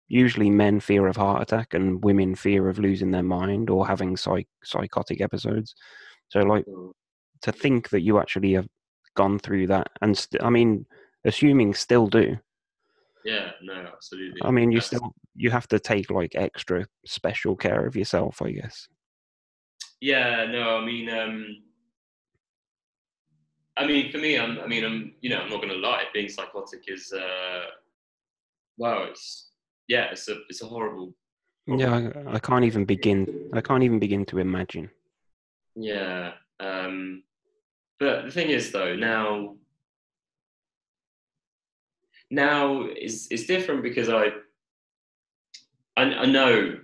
[0.07, 4.15] usually men fear of heart attack and women fear of losing their mind or having
[4.17, 5.75] psych- psychotic episodes.
[6.29, 6.65] So like
[7.41, 8.67] to think that you actually have
[9.15, 10.85] gone through that and st- I mean
[11.23, 12.37] assuming still do
[13.25, 14.41] yeah, no, absolutely.
[14.43, 18.41] I mean, you That's- still you have to take like extra special care of yourself,
[18.41, 18.87] I guess.
[20.01, 21.63] Yeah, no, I mean, um,
[23.77, 26.03] I mean, for me, I'm, I mean, I'm, you know, I'm not going to lie.
[26.13, 27.61] Being psychotic is, uh,
[28.77, 29.51] well, it's,
[29.87, 31.13] yeah, it's a, it's a horrible.
[31.65, 33.49] Yeah, I, I can't even begin.
[33.53, 34.89] I can't even begin to imagine.
[35.75, 36.33] Yeah.
[36.59, 37.23] Um,
[37.99, 39.55] but the thing is, though, now,
[42.29, 44.31] now is it's different because I,
[45.95, 46.79] I, I know,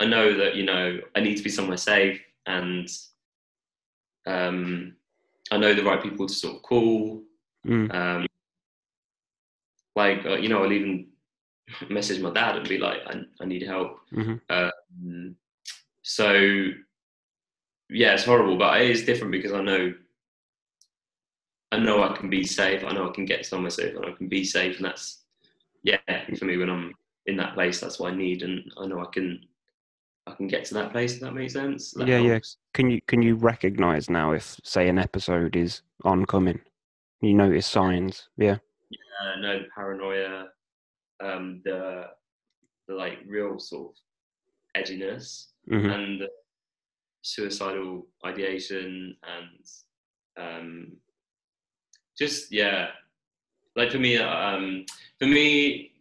[0.00, 2.88] I know that you know I need to be somewhere safe, and
[4.26, 4.94] um,
[5.50, 7.22] I know the right people to sort of call.
[7.66, 8.26] Mm, Um,
[9.94, 11.11] like uh, you know, I'll even
[11.88, 14.00] message my dad and be like, I, I need help.
[14.12, 14.40] mhm.
[14.50, 15.36] Um,
[16.02, 16.32] so
[17.88, 19.92] yeah, it's horrible, but it is different because I know
[21.70, 22.84] I know I can be safe.
[22.84, 25.24] I know I can get somewhere safe, and I can be safe, and that's
[25.82, 25.98] yeah
[26.38, 26.94] for me when I'm
[27.26, 27.80] in that place.
[27.80, 29.40] That's what I need, and I know I can
[30.26, 31.14] I can get to that place.
[31.14, 31.92] If that makes sense.
[31.92, 32.38] That Yeah, yeah.
[32.74, 36.60] Can you can you recognize now if say an episode is oncoming?
[37.20, 38.28] You notice signs.
[38.36, 38.58] Yeah.
[39.22, 40.48] uh, no paranoia,
[41.22, 42.06] um, the
[42.88, 43.92] the like real sort
[44.76, 46.28] of edginess, hmm and the
[47.22, 49.64] suicidal ideation, and
[50.36, 50.92] um,
[52.18, 52.88] just yeah,
[53.76, 54.84] like for me, um,
[55.18, 55.92] for me,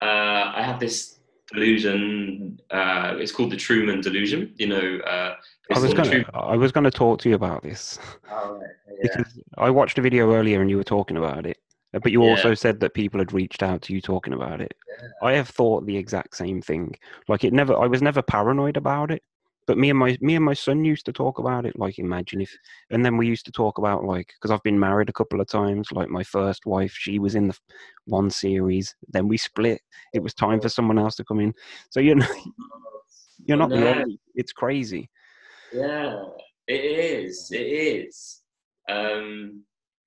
[0.00, 1.18] uh, I have this
[1.52, 2.60] delusion.
[2.70, 4.54] Uh, it's called the Truman delusion.
[4.56, 5.34] You know, uh,
[5.74, 7.98] I was gonna Truman- I was gonna talk to you about this
[8.30, 8.96] Oh, yeah.
[9.02, 11.58] because I watched a video earlier and you were talking about it,
[12.00, 12.28] but you Yeah.
[12.28, 14.74] also said that people had reached out to you talking about it.
[15.22, 16.96] I have thought the exact same thing.
[17.28, 19.22] Like it never, I was never paranoid about it.
[19.66, 21.78] But me and my me and my son used to talk about it.
[21.78, 22.50] Like imagine if,
[22.90, 25.46] and then we used to talk about like because I've been married a couple of
[25.46, 25.92] times.
[25.92, 27.56] Like my first wife, she was in the
[28.06, 28.94] one series.
[29.08, 29.80] Then we split.
[30.12, 31.54] It was time for someone else to come in.
[31.90, 32.26] So you know,
[33.46, 33.94] you're not the No.
[33.94, 34.18] only.
[34.34, 35.08] It's crazy.
[35.72, 36.24] Yeah,
[36.66, 37.52] it is.
[37.52, 38.40] It is.
[38.88, 39.62] Um,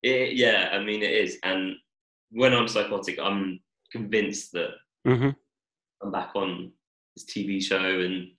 [0.05, 1.37] it, yeah, I mean, it is.
[1.43, 1.73] And
[2.31, 3.59] when I'm psychotic, I'm
[3.91, 4.69] convinced that
[5.05, 5.29] hmm
[6.01, 6.71] I'm back on
[7.15, 8.31] this TV show, and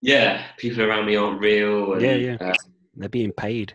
[0.00, 1.94] yeah, people around me aren't real.
[1.94, 2.36] And, Yeah, yeah.
[2.40, 2.54] uh,
[2.94, 3.74] They're being paid.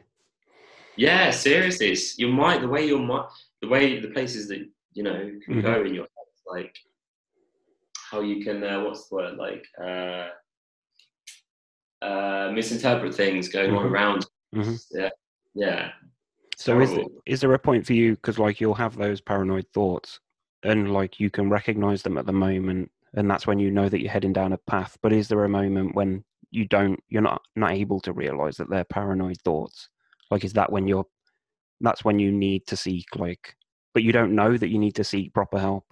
[0.96, 3.30] yeah, seriously, it's your mind, the way your mind,
[3.62, 5.64] the way the places that you know can Mhm.
[5.64, 6.76] go in your head, like
[8.12, 10.28] how you can, uh, what's the word, like uh,
[12.02, 13.92] uh, misinterpret things going on Mhm.
[13.92, 14.26] around.
[14.54, 14.76] Mhm.
[14.92, 15.10] Yeah,
[15.54, 15.92] yeah.
[16.60, 20.20] So is is there a point for you because like you'll have those paranoid thoughts
[20.64, 24.02] and like you can recognize them at the moment and that's when you know that
[24.02, 27.42] you're heading down a path but is there a moment when you don't you're not
[27.56, 29.88] not able to realize that they're paranoid thoughts?
[30.32, 31.06] Like is that when you're
[31.80, 33.56] that's when you need to seek like
[33.94, 35.86] but you don't know that you need to seek proper help.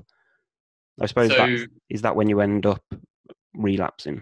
[1.00, 2.84] I suppose So that is that when you end up
[3.54, 4.22] relapsing?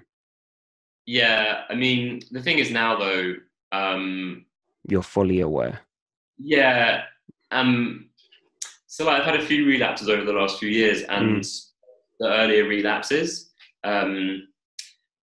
[1.08, 3.34] Yeah, I mean, the thing is now though,
[3.72, 4.46] um,
[4.88, 5.80] you're fully aware
[6.38, 7.04] yeah,
[7.52, 8.10] um,
[8.88, 11.44] so I've had a few relapses over the last few years, and
[12.20, 13.52] the earlier relapses,
[13.84, 14.48] um,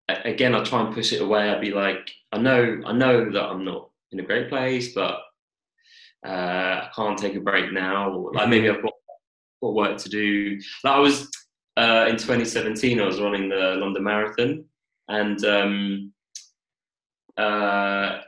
[0.07, 1.49] again, I try and push it away.
[1.49, 5.21] I'd be like, I know, I know that I'm not in a great place, but
[6.25, 8.11] uh, I can't take a break now.
[8.11, 8.93] Or, like maybe I've got,
[9.61, 10.59] got work to do.
[10.83, 11.29] Like I was
[11.77, 14.65] uh, in 2017, I was running the London Marathon,
[15.07, 16.13] and um,
[17.37, 18.19] uh,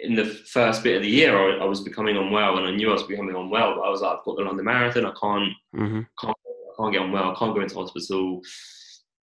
[0.00, 2.90] in the first bit of the year, I, I was becoming unwell, and I knew
[2.90, 3.74] I was becoming unwell.
[3.76, 5.06] But I was like, I've got the London Marathon.
[5.06, 7.32] I can't hmm can't, I can't get unwell.
[7.32, 8.40] I can't go into hospital.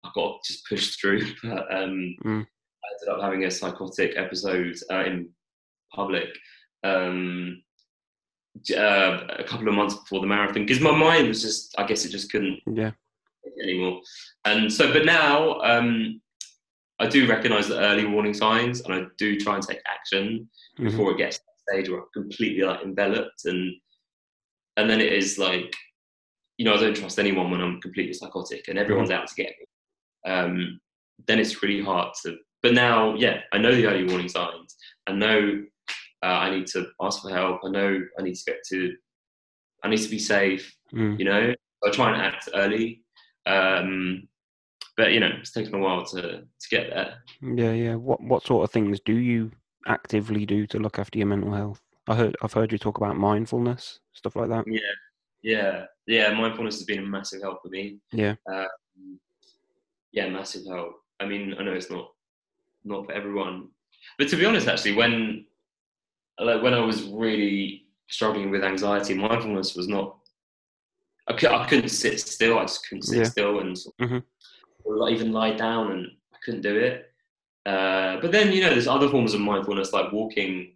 [0.03, 1.21] I've got to just push through.
[1.43, 2.45] But um, Mm.
[2.45, 5.29] I ended up having a psychotic episode uh, in
[5.93, 6.29] public
[6.83, 7.61] um,
[8.75, 12.05] uh, a couple of months before the marathon because my mind was just, I guess
[12.05, 12.91] it just couldn't yeah
[13.63, 14.01] anymore.
[14.45, 16.21] And so, but now um,
[16.99, 20.83] I do recognise the early warning signs and I do try and take action Mhm.
[20.85, 23.73] before it gets to that stage where I'm completely like enveloped and
[24.77, 25.73] and then it is like
[26.57, 29.53] you know I don't trust anyone when I'm completely psychotic and everyone's out to get
[29.59, 30.31] me.
[30.31, 30.79] Um,
[31.27, 32.37] then it's really hard to.
[32.63, 34.75] But now, yeah, I know the early warning signs.
[35.07, 35.63] I know
[36.23, 37.61] uh, I need to ask for help.
[37.63, 38.95] I know I need to get to.
[39.83, 40.75] I need to be safe.
[40.93, 41.19] Mm.
[41.19, 41.53] You know,
[41.85, 43.03] I try and act early.
[43.45, 44.27] Um,
[44.97, 47.17] but you know, it's taken a while to to get there.
[47.41, 47.95] Yeah, yeah.
[47.95, 49.51] What what sort of things do you
[49.87, 51.81] actively do to look after your mental health?
[52.07, 54.65] I heard I've heard you talk about mindfulness, stuff like that.
[54.67, 54.79] Yeah,
[55.41, 56.33] yeah, yeah.
[56.33, 57.97] Mindfulness has been a massive help for me.
[58.11, 58.35] Yeah.
[58.51, 59.19] Um,
[60.11, 60.93] yeah, massive help.
[61.19, 62.11] I mean, I know it's not
[62.83, 63.69] not for everyone,
[64.17, 65.45] but to be honest, actually, when
[66.39, 70.17] like when I was really struggling with anxiety, mindfulness was not.
[71.27, 72.59] I, I couldn't sit still.
[72.59, 73.23] I just couldn't sit Yeah.
[73.23, 74.23] still and sort of- Mhm.
[74.85, 77.11] Or even lie down, and I couldn't do it.
[77.65, 80.75] Uh, but then you know, there's other forms of mindfulness like walking,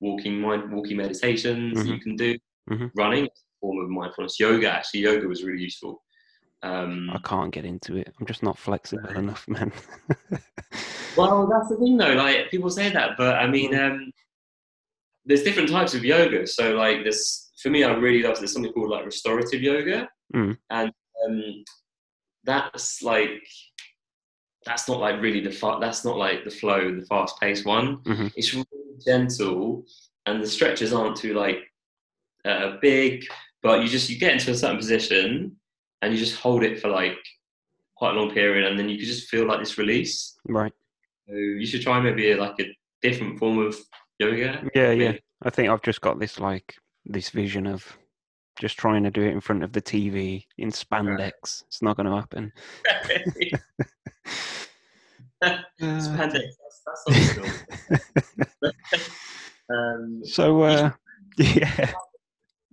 [0.00, 2.38] walking mind, walking meditations that you can do.
[2.70, 2.90] Mhm.
[2.96, 3.28] Running,
[3.60, 4.38] form of mindfulness.
[4.38, 6.02] Yoga, actually, yoga was really useful.
[6.62, 8.12] Um, I can't get into it.
[8.18, 9.72] I'm just not flexible enough, man.
[11.16, 12.12] Well, that's the thing though.
[12.12, 14.12] Like people say that, but I mean, um,
[15.24, 16.46] there's different types of yoga.
[16.46, 18.38] So like this, for me, I really love.
[18.38, 20.56] There's something called like restorative yoga, Mm.
[20.70, 20.92] and
[21.26, 21.64] um,
[22.48, 23.46] that's like
[24.64, 27.98] that's not like really the fa- that's not like the flow, the fast paced one.
[27.98, 28.32] Mhm.
[28.36, 28.66] It's really
[29.06, 29.84] gentle,
[30.26, 31.60] and the stretches aren't too like
[32.44, 33.24] uh, big,
[33.62, 35.54] but you just you get into a certain position
[36.02, 37.18] and you just hold it for like
[37.96, 40.36] quite a long period, and then you can just feel like this release.
[40.48, 40.72] right.
[41.28, 42.66] So you should try maybe like a
[43.02, 43.76] different form of
[44.18, 44.66] yoga.
[44.74, 45.12] Yeah, yeah.
[45.42, 47.96] I think I've just got this like this vision of
[48.58, 51.62] just trying to do it in front of the TV in spandex.
[51.66, 52.52] It's not going to happen.
[55.42, 56.50] Uh, Spandex,
[56.86, 58.70] that's, that's cool.
[59.76, 60.90] um, so, uh,
[61.38, 61.92] yeah,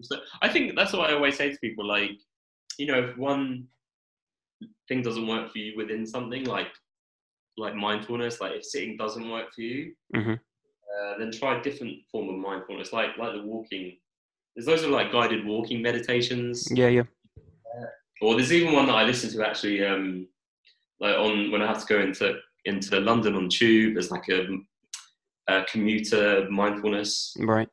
[0.02, 1.86] so I think that's what I always say to people.
[1.88, 2.12] Like,
[2.78, 3.67] you know, if one
[4.88, 6.67] thing doesn't work for you within something, like
[7.58, 10.38] like mindfulness, like if sitting doesn't work for you, Mhm.
[10.38, 13.98] uh, then try a different form of mindfulness, like like the walking.
[14.56, 16.68] There's those are like guided walking meditations.
[16.72, 17.04] yeah, yeah.
[18.22, 20.28] Or there's even one that I listen to actually, um,
[21.02, 23.94] like on when I have to go into into London on tube.
[23.96, 24.48] There's like a,
[25.48, 27.36] a commuter mindfulness.
[27.39, 27.68] Right.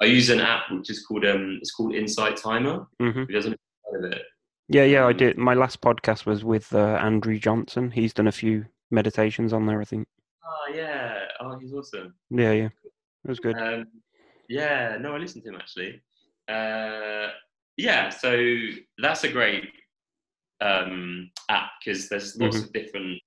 [0.00, 2.86] I use an app which is called um, it's called Insight Timer.
[3.00, 3.20] Mm-hmm.
[3.22, 3.56] Who doesn't
[3.90, 4.22] heard of it?
[4.68, 5.04] Yeah, yeah.
[5.06, 5.38] I Um, did.
[5.38, 7.90] My last podcast was with uh, Andrew Johnson.
[7.90, 9.80] He's done a few meditations on there.
[9.80, 10.08] I think.
[10.44, 12.14] Oh yeah, oh he's awesome.
[12.30, 12.68] Yeah, yeah.
[13.24, 13.56] It was good.
[13.56, 13.86] Um,
[14.58, 16.00] yeah, no, I listened to him actually.
[16.48, 17.28] Uh,
[17.76, 18.30] yeah, so
[18.98, 19.64] that's a great
[20.60, 22.66] um, app because there's lots Mm-hmm.
[22.66, 23.18] of different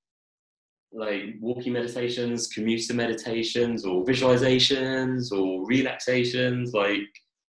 [0.94, 6.74] like walking meditations, commuter meditations, or visualizations, or relaxations.
[6.74, 7.10] Like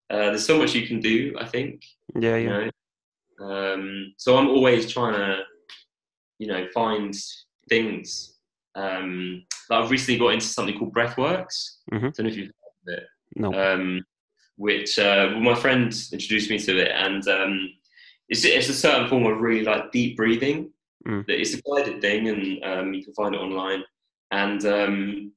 [0.09, 1.35] uh, there's so much you can do.
[1.39, 1.83] I think
[2.19, 2.69] yeah, you yeah.
[3.39, 3.45] know.
[3.47, 5.43] Um, so I'm always trying to
[6.39, 7.13] you know, find
[7.69, 8.35] things.
[8.75, 11.77] Um, I've recently got into something called Breathworks.
[11.93, 12.13] Mhm.
[12.13, 12.51] don't know if you've
[12.87, 13.53] heard of it No.
[13.53, 14.05] um,
[14.57, 17.69] which uh, well, my friend introduced me to it, and um,
[18.29, 20.71] it's it's a certain form of really like deep breathing.
[21.07, 21.25] Mm.
[21.27, 23.83] That It's a guided thing, and um, you can find it online.
[24.31, 25.31] And um,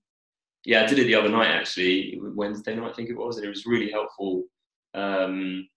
[0.65, 3.45] yeah, I did it the other night actually, Wednesday night I think it was, and
[3.45, 4.45] it was really helpful.
[4.95, 5.69] Um,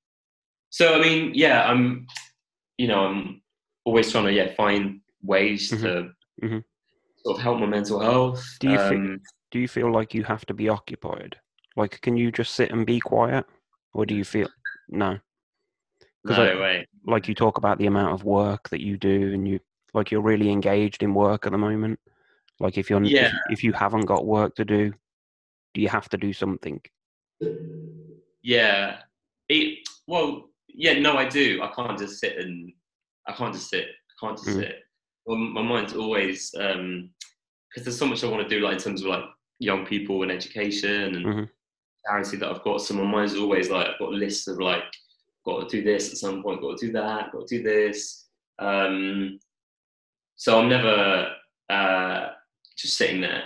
[0.70, 2.08] so I mean, yeah, I'm
[2.78, 3.42] you know I'm
[3.84, 6.12] always trying to yeah find ways to
[6.44, 6.64] Mhm.
[7.18, 8.44] sort of help my mental health.
[8.60, 11.38] Do you think- um, do you feel like you have to be occupied?
[11.76, 13.46] Like, can you just sit and be quiet,
[13.94, 14.48] or do you feel
[14.90, 15.20] no?
[16.26, 16.88] no I- way.
[17.06, 19.60] Like you talk about the amount of work that you do, and you
[19.94, 22.00] like you're really engaged in work at the moment.
[22.60, 23.32] Like, if you're if- Yeah.
[23.50, 24.94] if, you haven't got work to do,
[25.74, 26.80] do you have to do something?
[28.44, 29.00] Yeah.
[29.50, 31.62] It, well, yeah, no, I do.
[31.64, 32.72] I can't just sit and
[33.28, 33.88] I can't just sit.
[33.88, 34.60] I can't just Mm.
[34.62, 34.76] sit.
[35.26, 39.02] Well, my mind's always because there's so much I want to do, like in terms
[39.02, 39.24] of like
[39.60, 41.50] young people and education and Mhm.
[42.06, 42.82] Charity that I've got.
[42.82, 44.84] So my mind's always like I've got lists of like
[45.46, 48.28] got to do this at some point, got to do that, got to do this.
[48.60, 49.40] Um,
[50.36, 51.34] so I'm never
[51.70, 52.30] uh,
[52.78, 53.44] just sitting there.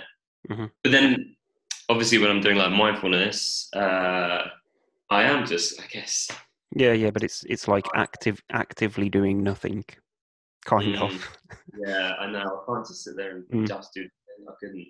[0.50, 0.70] Mhm.
[0.82, 1.36] But then,
[1.88, 4.44] obviously, when I'm doing like mindfulness, uh,
[5.10, 6.28] I am just, I guess,
[6.74, 9.84] Yeah, yeah, but it's it's like active actively doing nothing,
[10.64, 11.02] kind Mm.
[11.02, 11.38] of.
[11.86, 12.62] yeah, I know.
[12.62, 13.68] I can't just sit there and Mm.
[13.68, 14.02] just do.
[14.02, 14.10] it.
[14.48, 14.86] I couldn't.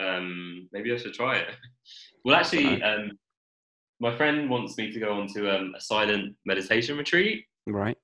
[0.00, 1.48] Um, maybe I should try it.
[2.24, 3.12] well, actually, um,
[4.00, 7.44] my friend wants me to go on to um, a silent meditation retreat.
[7.66, 7.96] Right.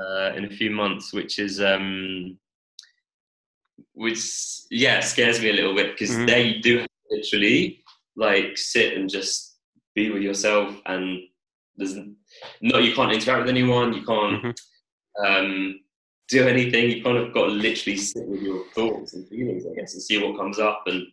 [0.00, 2.38] uh, in a few months, which is um,
[3.94, 4.20] which
[4.70, 6.26] yeah scares me a little bit because Mhm.
[6.26, 7.82] there you do have literally
[8.16, 9.58] like sit and just
[9.94, 11.20] be with yourself, and
[11.76, 11.94] there's
[12.60, 14.54] no you can't interact with anyone, you can't Mhm.
[15.24, 15.80] um,
[16.28, 16.90] do anything.
[16.90, 20.02] You kind of got to literally sit with your thoughts and feelings, I guess, and
[20.02, 20.84] see what comes up.
[20.86, 21.06] And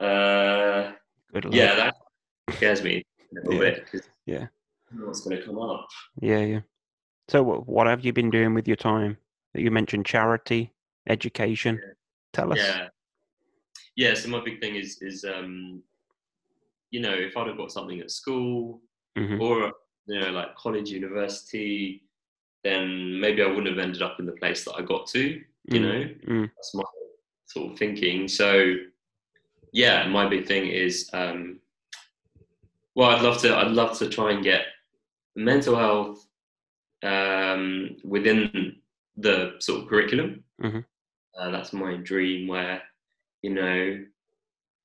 [0.00, 0.92] uh,
[1.32, 1.54] Good luck.
[1.54, 1.94] yeah, that
[2.52, 3.02] scares me
[3.32, 3.70] a little Yeah.
[3.70, 4.46] bit because Yeah.
[4.92, 5.88] what's going to come up.
[6.20, 6.60] Yeah, yeah.
[7.28, 9.16] So, wh- what have you been doing with your time?
[9.54, 10.72] That You mentioned charity,
[11.08, 11.80] education.
[12.32, 12.58] Tell us.
[12.58, 12.88] Yeah.
[13.96, 15.82] Yeah, so my big thing is is um
[16.90, 18.80] you know, if I'd have got something at school
[19.16, 19.40] Mhm.
[19.40, 19.72] or
[20.06, 22.04] you know, like college, university,
[22.62, 25.44] then maybe I wouldn't have ended up in the place that I got to, you
[25.70, 26.14] Mm, know.
[26.26, 26.50] mm.
[26.56, 26.84] That's my
[27.46, 28.28] sort of thinking.
[28.28, 28.74] So
[29.74, 31.58] yeah, my big thing is um
[32.94, 34.62] well I'd love to I'd love to try and get
[35.36, 36.26] mental health
[37.02, 38.76] um within
[39.16, 40.44] the sort of curriculum.
[40.62, 40.84] Mhm.
[41.38, 42.80] Uh, that's my dream where,
[43.42, 44.04] you know,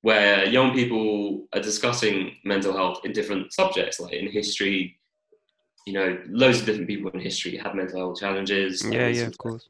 [0.02, 4.98] where young people are discussing mental health in different subjects, like in history,
[5.86, 8.84] you know, loads of different people in history have mental health challenges.
[8.84, 9.68] Yeah, yeah, of course.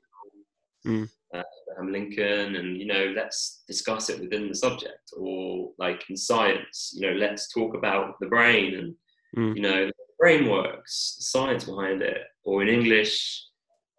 [1.32, 6.92] Abraham Lincoln, and you know, let's discuss it within the subject, or like in science,
[6.94, 8.94] you know, let's talk about the brain and
[9.36, 9.54] Mm.
[9.54, 13.44] you know, the brain works, the science behind it, or in English,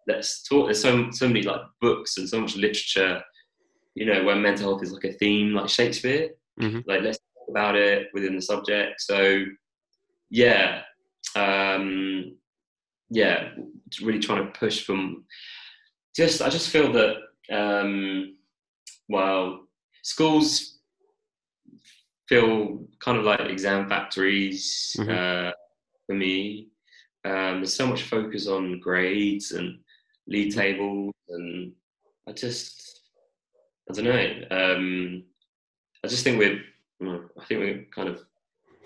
[0.06, 0.66] let's talk.
[0.66, 3.22] There's so so many like books and so much literature,
[3.94, 6.30] you know, where mental health is like a theme, like Shakespeare.
[6.60, 6.84] Mhm.
[6.86, 9.00] Like let's talk about it within the subject.
[9.00, 9.46] So,
[10.28, 10.82] yeah,
[11.34, 12.36] um,
[13.08, 13.54] yeah,
[14.02, 15.24] really trying to push from.
[16.14, 17.16] Just I just feel that
[17.50, 18.36] um,
[19.08, 19.66] well,
[20.02, 20.78] schools
[22.28, 25.08] feel kind of like exam factories Mhm.
[25.08, 25.52] uh,
[26.06, 26.68] for me.
[27.24, 29.80] Um, there's so much focus on grades and
[30.26, 31.72] lead tables, and
[32.26, 33.00] I just,
[33.88, 34.46] I don't know.
[34.50, 35.24] Um,
[36.04, 36.60] I just think we're,
[37.40, 38.20] I think we're kind of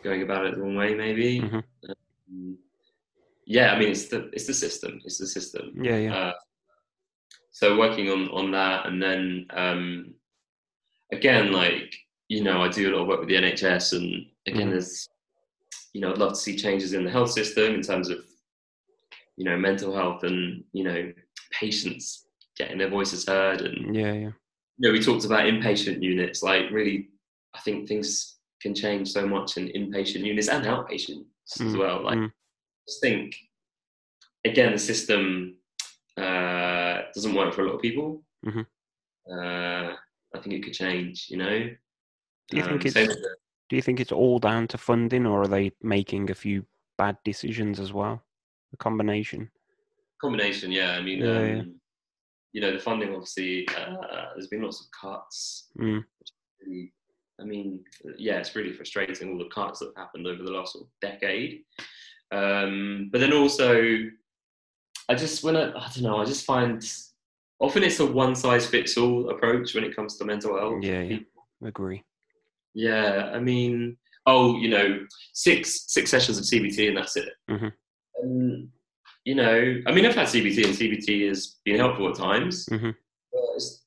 [0.02, 1.40] going about it the wrong way, maybe.
[1.40, 1.64] Mhm.
[1.88, 2.58] Um,
[3.46, 5.00] yeah, I mean, it's the it's the system.
[5.04, 5.72] It's the system.
[5.82, 6.14] Yeah, yeah.
[6.16, 6.32] Uh,
[7.56, 10.12] so working on on that, and then um,
[11.10, 11.94] again, like
[12.28, 14.72] you know, I do a lot of work with the NHS, and again, Mhm.
[14.72, 15.08] there's
[15.94, 18.18] you know, I'd love to see changes in the health system in terms of
[19.38, 21.10] you know mental health and you know
[21.50, 22.26] patients
[22.58, 24.32] getting their voices heard, and Yeah, yeah.
[24.76, 26.42] you know, we talked about inpatient units.
[26.42, 27.08] Like, really,
[27.54, 31.24] I think things can change so much in inpatient units and outpatients
[31.54, 32.02] as Mm, well.
[32.04, 32.30] Like, mm.
[32.86, 33.34] just think
[34.44, 35.56] again, the system
[36.18, 36.55] uh,
[37.16, 38.22] doesn't work for a lot of people.
[38.44, 38.66] Mhm.
[39.28, 39.96] Uh,
[40.34, 41.26] I think it could change.
[41.30, 41.58] You know.
[42.48, 43.36] Do you think Um, it's with the-
[43.68, 46.64] Do you think it's all down to funding, or are they making a few
[46.98, 48.24] bad decisions as well?
[48.72, 49.50] A combination.
[50.18, 50.70] combination?
[50.72, 51.62] Yeah, I mean, Yeah, um, yeah.
[52.52, 53.66] you know, the funding obviously.
[53.68, 55.70] Uh, there's been lots of cuts.
[55.78, 56.04] Mm.
[56.60, 56.92] really-
[57.38, 57.84] I mean,
[58.16, 60.90] yeah, it's really frustrating all the cuts that have happened over the last sort of
[61.00, 61.64] decade.
[62.30, 64.08] Um, but then also,
[65.08, 66.82] I just when I, I don't know, I just find
[67.60, 70.82] often it's a one size fits all approach when it comes to mental health.
[70.82, 71.18] Yeah, yeah.
[71.64, 72.02] Agree.
[72.74, 73.96] Yeah, I mean,
[74.26, 77.28] oh, you know, six six sessions of CBT and that's it.
[77.48, 77.72] Mhm.
[78.22, 78.68] And
[79.24, 82.66] you know, I mean, I've had CBT and CBT has been helpful at times.
[82.66, 82.94] Mhm.
[83.32, 83.82] But it's,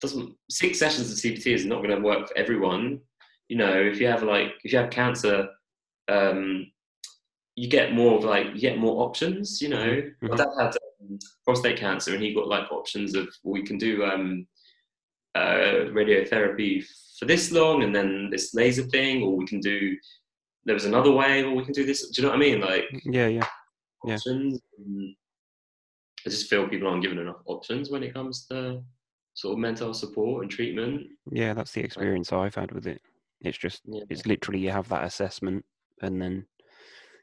[0.00, 3.00] doesn't six sessions of CBT is not going to work for everyone.
[3.48, 5.48] You know, if you have like if you have cancer,
[6.08, 6.70] um,
[7.58, 9.60] you get more of like you get more options.
[9.60, 9.88] You know,
[10.22, 10.36] my Mhm.
[10.36, 14.46] dad had um, prostate cancer and he got like options of we can do um,
[15.34, 16.84] uh, radiotherapy
[17.18, 19.96] for this long and then this laser thing, or we can do.
[20.64, 22.08] There was another way, or we can do this.
[22.10, 22.60] Do you know what I mean?
[22.60, 23.48] Like Yeah, yeah.
[24.06, 24.14] Yeah.
[24.14, 24.60] options.
[24.78, 25.16] And
[26.26, 28.84] I just feel people aren't given enough options when it comes to
[29.34, 31.06] sort of mental support and treatment.
[31.32, 33.00] Yeah, that's the experience I've had with it.
[33.40, 34.02] It's just, Yeah.
[34.10, 35.64] it's literally you have that assessment,
[36.02, 36.46] and then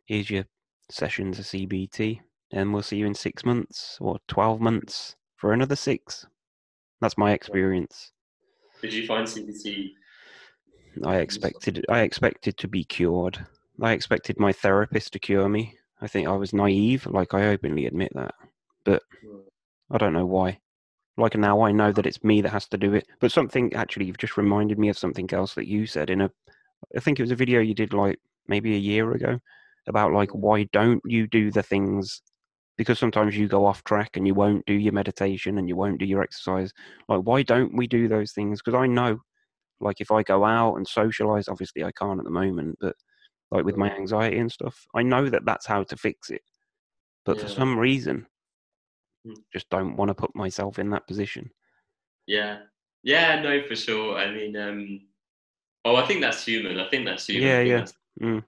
[0.05, 0.45] here's your
[0.89, 2.19] sessions of CBT,
[2.51, 6.25] and we'll see you in six months or 12 months for another six.
[7.01, 8.11] That's my experience.
[8.81, 9.91] Did you find CBT?
[11.03, 13.45] I expected, I expected to be cured.
[13.81, 15.75] I expected my therapist to cure me.
[16.01, 18.33] I think I was naive, like I openly admit that.
[18.83, 19.39] But hmm.
[19.91, 20.59] I don't know why.
[21.17, 23.07] Like now I know that it's me that has to do it.
[23.19, 26.31] But something actually you've just reminded me of something else that you said in a
[26.95, 29.39] I think it was a video you did like maybe a year ago
[29.87, 32.21] about like why don't you do the things
[32.77, 35.97] because sometimes you go off track and you won't do your meditation and you won't
[35.99, 36.73] do your exercise.
[37.07, 38.61] Like why don't we do those things?
[38.61, 39.19] Because I know
[39.79, 42.95] like if I go out and socialize, obviously I can't at the moment, but
[43.51, 46.41] like with my anxiety and stuff, I know that that's how to fix it.
[47.25, 48.27] But for some reason,
[49.25, 49.33] Hmm.
[49.51, 51.49] just don't want to put myself in that position.
[52.27, 52.59] Yeah,
[53.03, 54.17] yeah, no, for sure.
[54.17, 55.01] I mean, um,
[55.83, 56.79] oh, I think that's human.
[56.79, 57.47] I think that's human.
[57.49, 57.73] Yeah, yeah.
[57.77, 58.43] that's- Mm.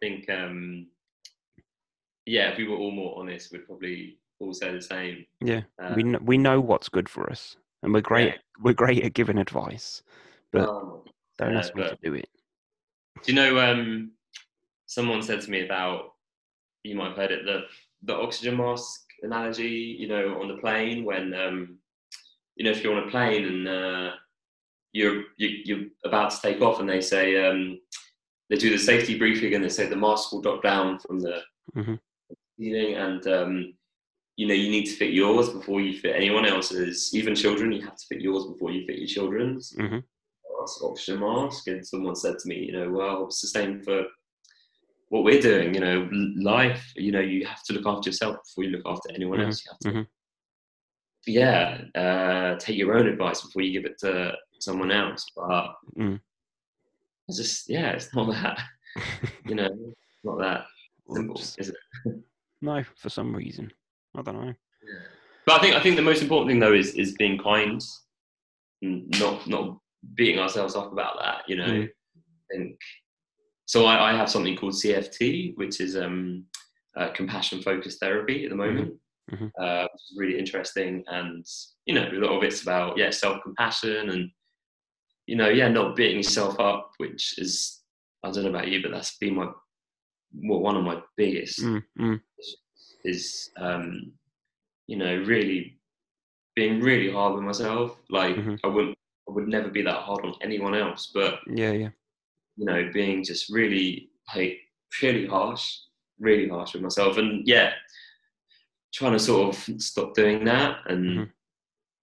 [0.00, 0.86] I think, um,
[2.24, 5.24] yeah, if we were all more honest, we'd probably all say the same.
[5.40, 8.28] Yeah, Uh, we know, we know what's good for us, and we're great.
[8.28, 8.34] Yeah.
[8.60, 10.02] We're great at giving advice.
[10.52, 11.02] But um,
[11.38, 12.28] Don't yeah, ask me to do it.
[13.24, 13.58] Do you know?
[13.58, 14.12] Um,
[14.86, 16.14] someone said to me about
[16.84, 17.62] you might have heard it the
[18.02, 19.96] the oxygen mask analogy.
[19.98, 21.78] You know, on the plane when um,
[22.56, 24.10] you know if you're on a plane and uh,
[24.92, 27.80] you're you, you're about to take off, and they say um,
[28.48, 31.42] they do the safety briefing, and they say the mask will drop down from the
[31.76, 32.00] Mhm.
[32.58, 33.74] ceiling, and um,
[34.36, 37.14] you know you need to fit yours before you fit anyone else's.
[37.14, 40.02] Even children, you have to fit yours before you fit your children's Mhm.
[40.58, 44.06] mask, oxygen mask, and someone said to me, you know, well, it's the same for
[45.10, 45.74] what we're doing.
[45.74, 46.92] You know, life.
[46.96, 49.64] You know, you have to look after yourself before you look after anyone Mhm, else.
[49.64, 50.06] You have to, mhm.
[51.26, 55.26] yeah, uh, take your own advice before you give it to someone else.
[55.36, 56.20] But Mm.
[57.28, 58.58] It's just, yeah, it's not that.
[59.46, 59.68] You know,
[60.24, 60.64] not that
[61.10, 61.56] simple, Oops.
[61.58, 61.76] is it?
[62.62, 63.70] No, for some reason,
[64.16, 64.54] I don't know.
[65.46, 67.80] But I think I think the most important thing though is is being kind,
[68.82, 69.78] and not not
[70.14, 71.48] beating ourselves up about that.
[71.48, 71.88] You know, Mm.
[71.88, 72.80] I think
[73.66, 73.84] so.
[73.84, 76.44] I, I have something called CFT, which is um,
[76.96, 78.94] uh, compassion focused therapy at the moment,
[79.30, 79.50] Mhm.
[79.60, 81.04] Uh, which is really interesting.
[81.06, 81.44] And
[81.86, 84.30] you know, a lot of it's about yeah self compassion and
[85.28, 87.82] you know yeah not beating yourself up, which is
[88.24, 89.48] I don't know about you, but that's been my
[90.48, 92.20] well, one of my biggest Mm, mm,
[93.04, 94.12] is um,
[94.86, 95.78] you know really
[96.56, 98.00] being really hard with myself.
[98.08, 98.58] Like Mhm.
[98.64, 98.98] I wouldn't,
[99.28, 101.90] I would never be that hard on anyone else, but yeah, yeah,
[102.56, 104.58] you know, being just really like
[105.02, 105.66] really harsh,
[106.18, 107.74] really harsh with myself, and yeah,
[108.94, 111.04] trying to sort of stop doing that and.
[111.18, 111.32] Mhm.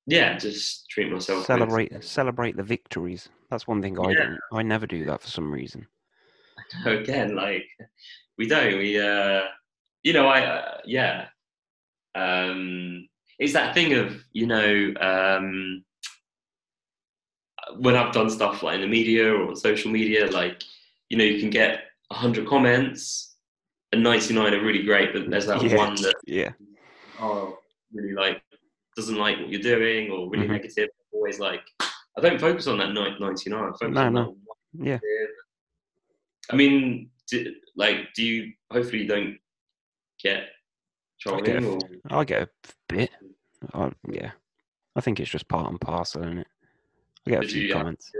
[0.07, 1.39] Yeah, just treat myself.
[1.39, 3.29] with- celebrate celebrate the victories.
[3.49, 4.25] That's one thing I Yeah.
[4.25, 4.39] don't.
[4.51, 5.87] I never do that for some reason.
[6.85, 7.65] again like
[8.37, 9.41] we don't we uh
[10.03, 11.25] you know i uh, yeah
[12.15, 13.07] um
[13.39, 15.83] it's that thing of you know um
[17.77, 20.63] when i've done stuff like in the media or on social media like
[21.09, 23.35] you know you can get 100 comments
[23.91, 26.51] and 99 are really great but there's that yeah, one that yeah,
[27.19, 27.57] oh
[27.93, 28.41] really like
[28.95, 30.51] doesn't like what you're doing or really Mhm.
[30.51, 34.37] negative always like i don't focus on that ni- 99 i focus No, on no.
[34.73, 34.99] yeah.
[36.51, 38.53] I mean, do, like, do you?
[38.71, 39.39] Hopefully, you don't
[40.21, 40.43] get
[41.27, 42.49] I get trolling a- or I get a
[42.87, 43.09] bit.
[43.73, 44.31] I, yeah,
[44.95, 46.47] I think it's just part and parcel, isn't it?
[47.25, 48.11] I get a Did few you, comments.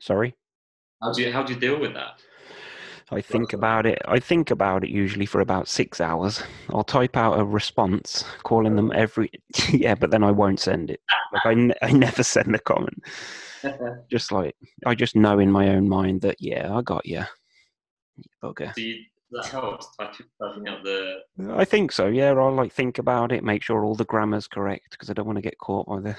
[0.00, 0.34] Sorry.
[1.02, 2.22] how do you how do you deal with that?
[3.10, 3.98] I think about it.
[4.06, 6.42] I think about it usually for about six hours.
[6.70, 9.30] I'll type out a response, calling them every.
[9.70, 11.00] yeah, but then I won't send it.
[11.32, 13.02] Like I, n- I never send a comment.
[14.10, 14.54] Just like
[14.86, 17.24] I just know in my own mind that yeah, I got you.
[18.42, 18.72] Bugger.
[19.30, 21.16] that helps typing out the.
[21.50, 22.06] I think so.
[22.06, 25.26] Yeah, I'll like think about it, make sure all the grammar's correct because I don't
[25.26, 26.16] want to get caught by the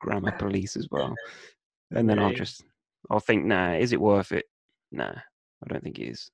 [0.00, 1.14] grammar police as well.
[1.90, 2.64] And then I'll just,
[3.10, 4.46] I'll think, nah, is it worth it?
[4.90, 5.14] Nah,
[5.62, 6.30] I don't think it is.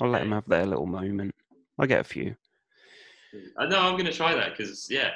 [0.00, 1.34] I'll let him have their little moment.
[1.78, 2.34] I get a few.
[3.58, 5.10] I know I'm going to try that because yeah,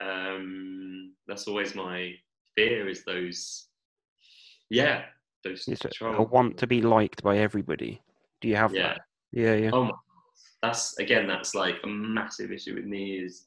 [0.00, 2.12] um, that's always my
[2.54, 3.68] fear is those.
[4.70, 5.04] Yeah,
[5.44, 5.68] those.
[5.68, 8.00] A, I want to be liked by everybody.
[8.40, 8.88] Do you have Yeah.
[8.88, 9.00] that?
[9.32, 9.70] Yeah, yeah.
[9.72, 9.92] Oh my,
[10.62, 13.18] that's again, that's like a massive issue with me.
[13.18, 13.46] Is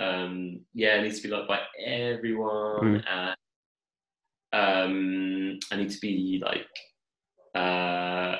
[0.00, 3.36] um, yeah, I need to be liked by everyone, and
[4.52, 6.66] um, I need to be like
[7.54, 8.36] uh,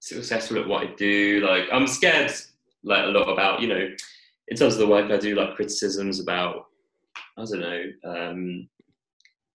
[0.00, 1.40] successful at what I do.
[1.48, 2.32] Like I'm scared,
[2.82, 3.88] like a lot about you know,
[4.48, 6.66] in terms of the work I do, like criticisms about
[7.36, 7.84] I don't know.
[8.04, 8.68] Um,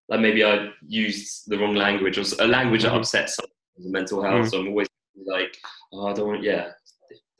[0.10, 2.98] like maybe I used the wrong language or a language that Mhm.
[2.98, 4.46] upsets someone mental health.
[4.46, 4.50] Mhm.
[4.52, 4.88] So I'm always
[5.26, 5.56] like,
[5.94, 6.72] oh, I don't want, yeah,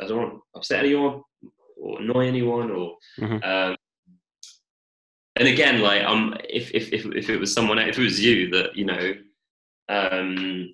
[0.02, 1.22] I don't want to upset anyone
[1.78, 2.98] or annoy anyone or.
[3.20, 3.44] Mhm.
[3.44, 3.76] Um,
[5.36, 8.50] and again, like, um, if, if if if it was someone, if it was you
[8.52, 9.16] that you know,
[9.90, 10.74] um,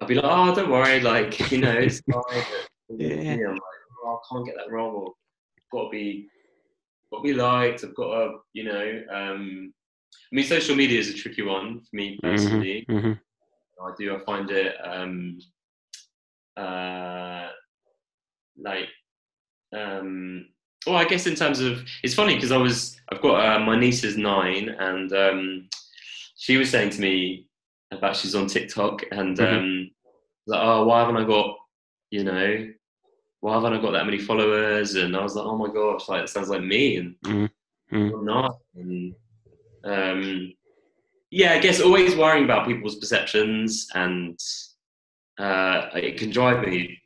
[0.00, 2.42] I'd be like, oh, don't worry, like you know, it's fine.
[2.88, 3.32] Yeah.
[3.32, 3.60] I'm like,
[4.04, 5.12] oh, I can't get that wrong, or
[5.72, 6.28] got to be,
[7.10, 7.84] got to be liked.
[7.84, 9.02] I've got to, you know.
[9.10, 9.72] Um,
[10.12, 12.84] I mean, social media is a tricky one for me personally.
[12.88, 13.12] hmm
[13.82, 14.16] I do.
[14.16, 15.38] I find it um,
[16.56, 17.48] uh,
[18.58, 18.88] like
[19.76, 20.46] um,
[20.86, 23.78] well, I guess in terms of it's funny because I was I've got uh, my
[23.78, 25.68] niece is nine and um,
[26.36, 27.45] she was saying to me
[27.90, 29.58] about she's on TikTok and Mhm.
[29.58, 29.90] um,
[30.46, 31.56] like oh why haven't I got
[32.10, 32.68] you know
[33.40, 36.24] why haven't I got that many followers and I was like oh my gosh like
[36.24, 37.50] it sounds like me and Mhm.
[37.92, 38.12] Mhm.
[38.14, 39.14] I'm not and
[39.84, 40.52] um,
[41.30, 44.38] yeah I guess always worrying about people's perceptions and
[45.38, 46.98] uh, it can drive me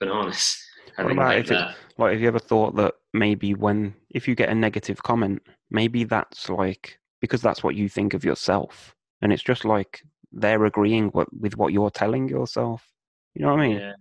[0.00, 0.56] bananas
[0.96, 4.48] having about if it- Like, have you ever thought that maybe when, if you get
[4.48, 9.42] a negative comment, maybe that's like because that's what you think of yourself, and it's
[9.42, 10.02] just like
[10.32, 12.86] they're agreeing what, with what you're telling yourself.
[13.34, 13.78] You know what I mean?
[13.78, 13.92] Yeah,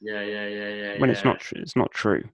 [0.00, 0.98] yeah, yeah, yeah, yeah.
[0.98, 2.24] when it's not tr- it's not true.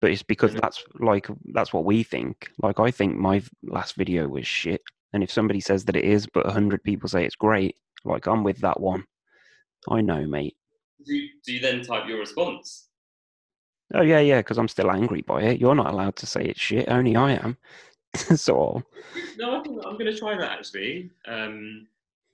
[0.00, 2.50] But it's because that's like that's what we think.
[2.62, 4.82] Like i think my last video was shit.
[5.12, 8.44] And if somebody says that it is but 100 people say it's great like i'm
[8.44, 9.04] with that one.
[9.88, 10.56] I know mate.
[11.04, 12.86] Do you, do you then type your response?
[13.92, 15.60] oh yeah yeah because i'm still angry by it.
[15.60, 16.88] You're not allowed to say it's shit.
[16.88, 17.56] Only i am
[18.36, 18.82] so
[19.38, 21.10] No, I think I'm going to try that actually.
[21.26, 21.86] Um,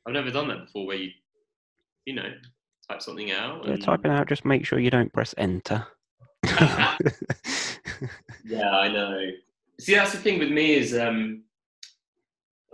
[0.07, 1.11] I've never done that before, where you,
[2.05, 2.33] you know,
[2.89, 3.65] type something out.
[3.65, 5.87] yeah, and- typing out just make sure you don't press enter
[8.45, 9.21] Yeah, I know.
[9.81, 11.43] See, that's the thing with me is, um,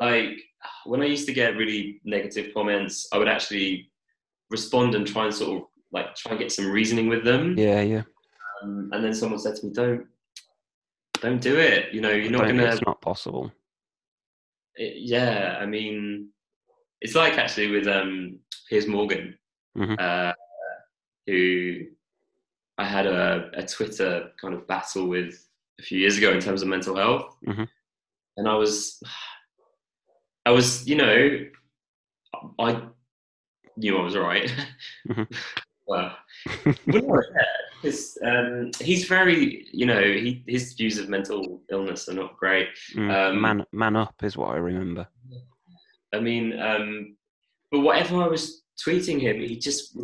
[0.01, 0.39] like,
[0.85, 3.91] when I used to get really negative comments, I would actually
[4.51, 7.57] respond and try and sort of like try and get some reasoning with them.
[7.59, 8.03] yeah yeah
[8.63, 10.07] Um, and then someone said to me, "Don't,
[11.23, 11.95] don't do it.
[11.95, 13.51] You know, you're not going to it's not possible
[14.75, 16.29] it, yeah, I mean,
[17.01, 19.39] it's like actually with um, Piers Morgan,
[19.77, 19.99] Mhm.
[19.99, 20.33] uh,
[21.27, 21.87] who
[22.79, 25.49] I had a, a Twitter kind of battle with
[25.79, 27.69] a few years ago in terms of mental health, Mhm.
[28.37, 29.03] and I was,
[30.47, 31.47] I was, you know,
[32.59, 32.83] I
[33.77, 34.51] knew I was right.
[35.09, 35.27] Mhm.
[35.87, 36.17] well,
[37.83, 42.69] because um, he's very, you know, he, his views of mental illness are not great.
[42.95, 45.07] Mm, Um, man man up is what i remember
[46.15, 47.17] I mean, um,
[47.71, 49.97] but whatever I was tweeting him, he just,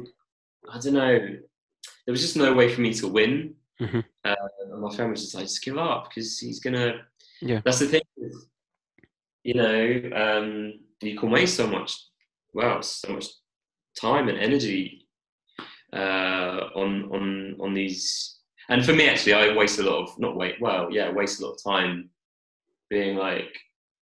[0.72, 3.54] I don't know, there was just no way for me to win.
[3.78, 4.02] Mhm.
[4.24, 7.02] Uh, and my friend was just like, just give up because he's gonna.
[7.42, 7.60] Yeah.
[7.62, 8.00] That's the thing.
[8.16, 8.48] is,
[9.44, 11.92] You know, um, you can waste so much,
[12.54, 13.26] well, so much
[14.00, 15.07] time and energy
[15.92, 18.36] uh, on on on these.
[18.70, 20.56] And for me, actually, I waste a lot of not wait.
[20.60, 22.10] Well, yeah, waste a lot of time
[22.90, 23.56] being like,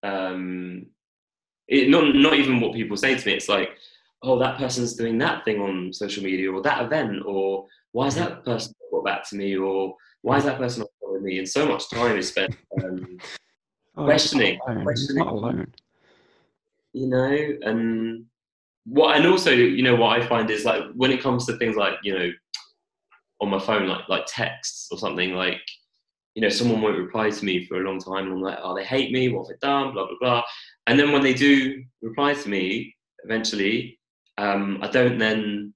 [0.04, 0.86] um,
[1.68, 3.34] it, not not even what people say to me.
[3.34, 3.70] It's like,
[4.22, 8.16] oh, that person's doing that thing on social media, or that event, or why is
[8.16, 11.40] that person not got back to me, or why is that person not following me?
[11.40, 13.18] And so much time is spent, um,
[13.98, 14.58] Oh, questioning.
[14.84, 15.68] Questioning.
[16.94, 18.26] you know, and
[18.86, 21.76] what, and also, you know, what I find is like when it comes to things
[21.76, 22.32] like, you know,
[23.40, 25.62] on my phone, like like texts or something, like,
[26.36, 28.76] you know, someone won't reply to me for a long time, and I'm like, oh,
[28.76, 30.44] they hate me, what have I done, blah blah blah,
[30.88, 34.00] and then when they do reply to me, eventually,
[34.38, 35.74] um, I don't then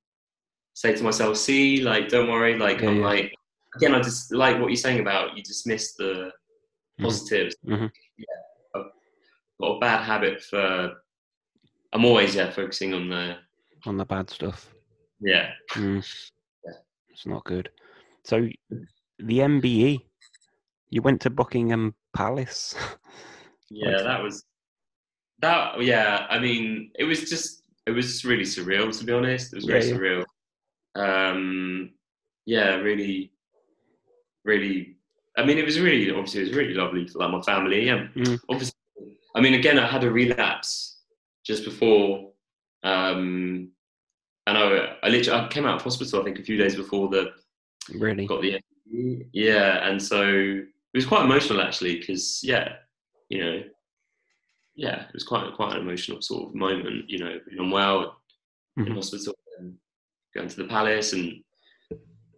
[0.73, 3.05] say to myself, see, like, don't worry, like, Yeah, I'm yeah.
[3.05, 3.33] like,
[3.75, 6.31] again, I just like what you're saying about you dismiss the
[6.99, 7.03] Mhm.
[7.03, 7.55] positives.
[7.65, 7.91] Mhm.
[8.17, 8.25] Yeah,
[8.75, 8.85] I've
[9.59, 11.01] got a bad habit for.
[11.95, 13.37] I'm always yeah focusing on the
[13.85, 14.59] on the bad stuff
[15.21, 16.03] yeah Mm.
[17.09, 17.69] It's not good.
[18.25, 18.35] So
[19.19, 20.01] the MBE,
[20.89, 22.75] you went to Buckingham Palace.
[23.71, 24.43] Yeah, that was
[25.39, 25.81] that.
[25.81, 29.53] Yeah, I mean, it was just it was really surreal to be honest.
[29.53, 29.97] It was very Yeah, yeah.
[29.97, 31.31] surreal.
[31.31, 31.93] Um,
[32.45, 33.31] yeah, really,
[34.43, 34.97] really.
[35.37, 37.85] I mean, it was really obviously it was really lovely for like my family.
[37.87, 38.39] Yeah, Mm.
[38.49, 38.75] obviously.
[39.35, 40.94] I mean, again, I had a relapse
[41.45, 42.31] just before,
[42.83, 43.69] um,
[44.47, 47.09] and I I literally I came out of hospital I think a few days before
[47.09, 47.31] the
[47.93, 48.25] really?
[48.25, 48.59] got the
[49.31, 50.65] yeah, and so it
[50.97, 52.73] was quite emotional actually because yeah,
[53.29, 53.63] you know,
[54.75, 57.09] yeah, it was quite quite an emotional sort of moment.
[57.09, 58.17] You know, being unwell
[58.77, 58.95] in Mhm.
[58.95, 59.77] hospital and
[60.33, 61.41] going to the palace and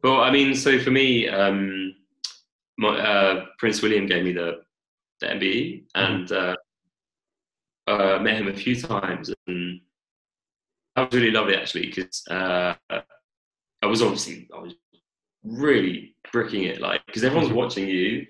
[0.04, 1.96] well, I mean, so for me, um,
[2.78, 4.62] my uh, Prince William gave me the
[5.20, 6.56] the MBE and uh,
[8.18, 9.82] uh, met him a few times and
[10.96, 14.74] that was really lovely actually because uh, I was obviously I was
[15.44, 17.56] really bricking it like because everyone's Mhm.
[17.56, 18.26] watching you.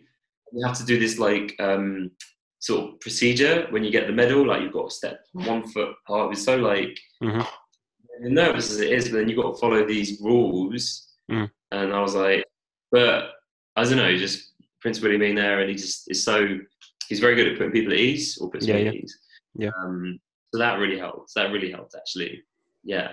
[0.53, 2.11] You have to do this like um,
[2.59, 4.45] sort of procedure when you get the medal.
[4.45, 6.25] Like you've got to step one foot apart.
[6.25, 7.47] It was so like Mhm.
[8.21, 11.07] nervous as it is, but then you've got to follow these rules.
[11.31, 11.49] Mm.
[11.71, 12.43] And I was like,
[12.91, 13.33] but
[13.75, 16.59] I don't know, just Prince William being there, and he just is so
[17.07, 18.89] he's very good at putting people at ease or puts Yeah, me yeah.
[18.89, 19.17] at ease.
[19.57, 19.71] Yeah.
[19.81, 20.19] Um,
[20.53, 21.33] so that really helped.
[21.35, 22.43] That really helped actually.
[22.83, 23.11] Yeah.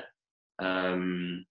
[0.59, 1.45] Um,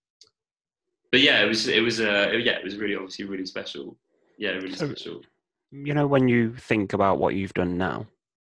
[1.12, 3.96] but yeah, it was it was uh, yeah, it was really obviously really special.
[4.38, 5.22] Yeah, really So- special.
[5.70, 8.06] You know, when you think about what you've done now,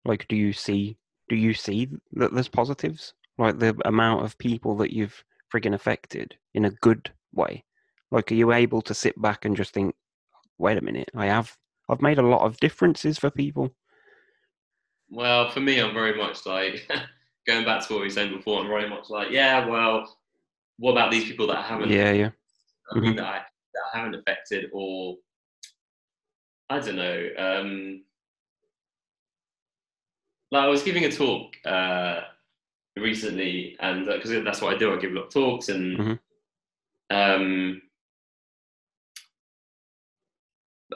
[0.04, 0.96] like, do you see
[1.28, 3.14] do you see that there's positives?
[3.38, 5.22] Like the amount of people that you've
[5.52, 7.64] friggin' affected in a good way.
[8.10, 9.94] Like, are you able to sit back and just think,
[10.58, 11.56] wait a minute, I have
[11.88, 13.74] I've made a lot of differences for people.
[15.14, 16.90] Well, for me, I'm very much like
[17.46, 18.60] going back to what we said before.
[18.60, 20.16] I'm very much like, yeah, well,
[20.78, 22.30] what about these people that I haven't Yeah, yeah.
[22.90, 25.16] I mean, that, I, that I haven't affected, or
[26.68, 27.28] I don't know.
[27.38, 28.02] Um,
[30.50, 32.22] like I was giving a talk uh,
[32.96, 36.18] recently, and because that's what I do, I give a lot of talks, and Mhm.
[37.10, 37.82] um,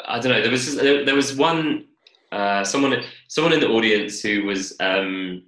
[0.06, 0.42] I don't know.
[0.42, 1.87] There was there, there was one
[2.32, 5.42] uh, someone someone in the audience who was um,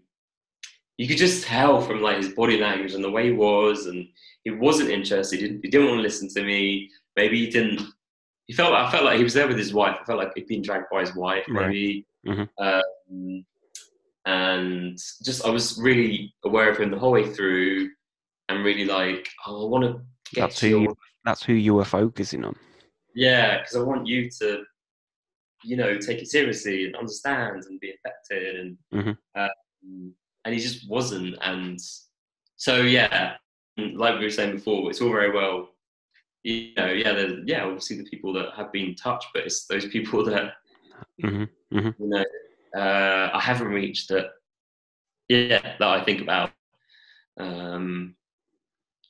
[0.96, 4.06] you could just tell from like his body language and the way he was, and
[4.44, 5.40] he wasn't interested.
[5.40, 6.90] He didn't, he didn't want to listen to me.
[7.16, 7.82] Maybe he didn't.
[8.46, 8.72] He felt.
[8.74, 9.96] I felt like he was there with his wife.
[10.00, 11.44] I felt like he'd been dragged by his wife.
[11.48, 11.66] Right.
[11.68, 12.06] Maybe.
[12.26, 12.48] Mhm.
[12.58, 13.44] Um,
[14.26, 17.90] and just I was really aware of him the whole way through,
[18.48, 20.02] and really like, oh, I want to
[20.34, 22.56] get That's to who you, that's who you were focusing on.
[23.14, 24.64] yeah, because I want you to,
[25.62, 29.16] you know, take it seriously and understand and be affected, and Mhm.
[29.34, 31.78] um, and he just wasn't, and
[32.56, 33.36] so yeah,
[33.76, 35.70] like we were saying before, it's all very well,
[36.42, 40.24] you know, yeah, yeah, obviously the people that have been touched, but it's those people
[40.24, 40.54] that
[41.20, 42.24] hmm you know
[42.74, 44.30] uh, I haven't reached that,
[45.28, 46.52] yeah, that I think about,
[47.36, 48.14] um,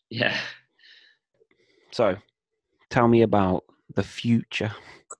[0.09, 0.39] yeah.
[1.93, 2.17] So,
[2.89, 4.73] tell me about the future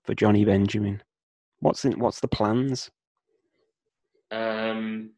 [0.03, 1.03] for Jonny Benjamin.
[1.61, 2.89] What's in, what's the plans?
[4.31, 5.11] Um,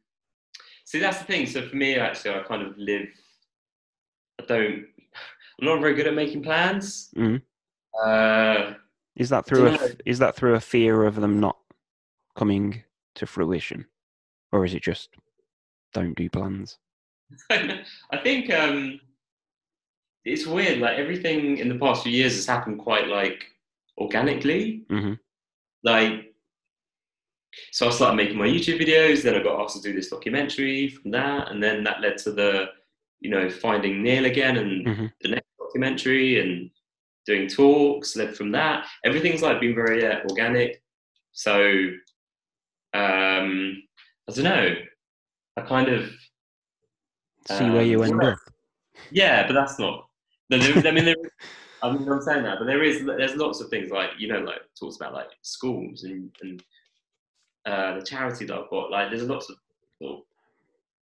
[0.85, 1.45] see, that's the thing.
[1.47, 3.07] So for me, actually, I kind of live.
[4.41, 4.85] I don't.
[5.59, 7.11] I'm not very good at making plans.
[7.15, 7.41] Mhm.
[8.03, 8.73] Uh,
[9.15, 9.95] Is that through a, Dunno.
[10.05, 11.57] is that through a fear of them not
[12.35, 12.83] coming
[13.15, 13.85] to fruition,
[14.51, 15.09] or is it just
[15.93, 16.79] don't do plans?
[17.51, 18.99] I think um,
[20.25, 20.79] it's weird.
[20.79, 23.45] Like everything in the past few years has happened quite like
[23.99, 24.83] organically.
[24.89, 25.13] hmm
[25.83, 26.32] Like,
[27.71, 29.21] so I started making my YouTube videos.
[29.23, 32.31] Then I got asked to do this documentary from that, and then that led to
[32.31, 32.67] the,
[33.19, 35.11] you know, finding Neil again and Mhm.
[35.21, 36.69] the next documentary and
[37.25, 38.85] doing talks led from that.
[39.05, 40.81] Everything's like been very uh, organic.
[41.31, 41.89] So,
[42.93, 43.81] um,
[44.29, 44.75] I don't know.
[45.57, 46.09] I kind of
[47.49, 48.29] See where you Um, end yeah.
[48.29, 48.37] up.
[49.11, 50.07] yeah, but that's not.
[50.49, 51.15] There, I mean, there,
[51.83, 53.03] I mean, I'm saying that, but there is.
[53.05, 56.63] There's lots of things like you know, like talks about like schools and and
[57.65, 58.91] uh, the charity that I've got.
[58.91, 59.57] Like, there's lots of.
[60.01, 60.23] Sort of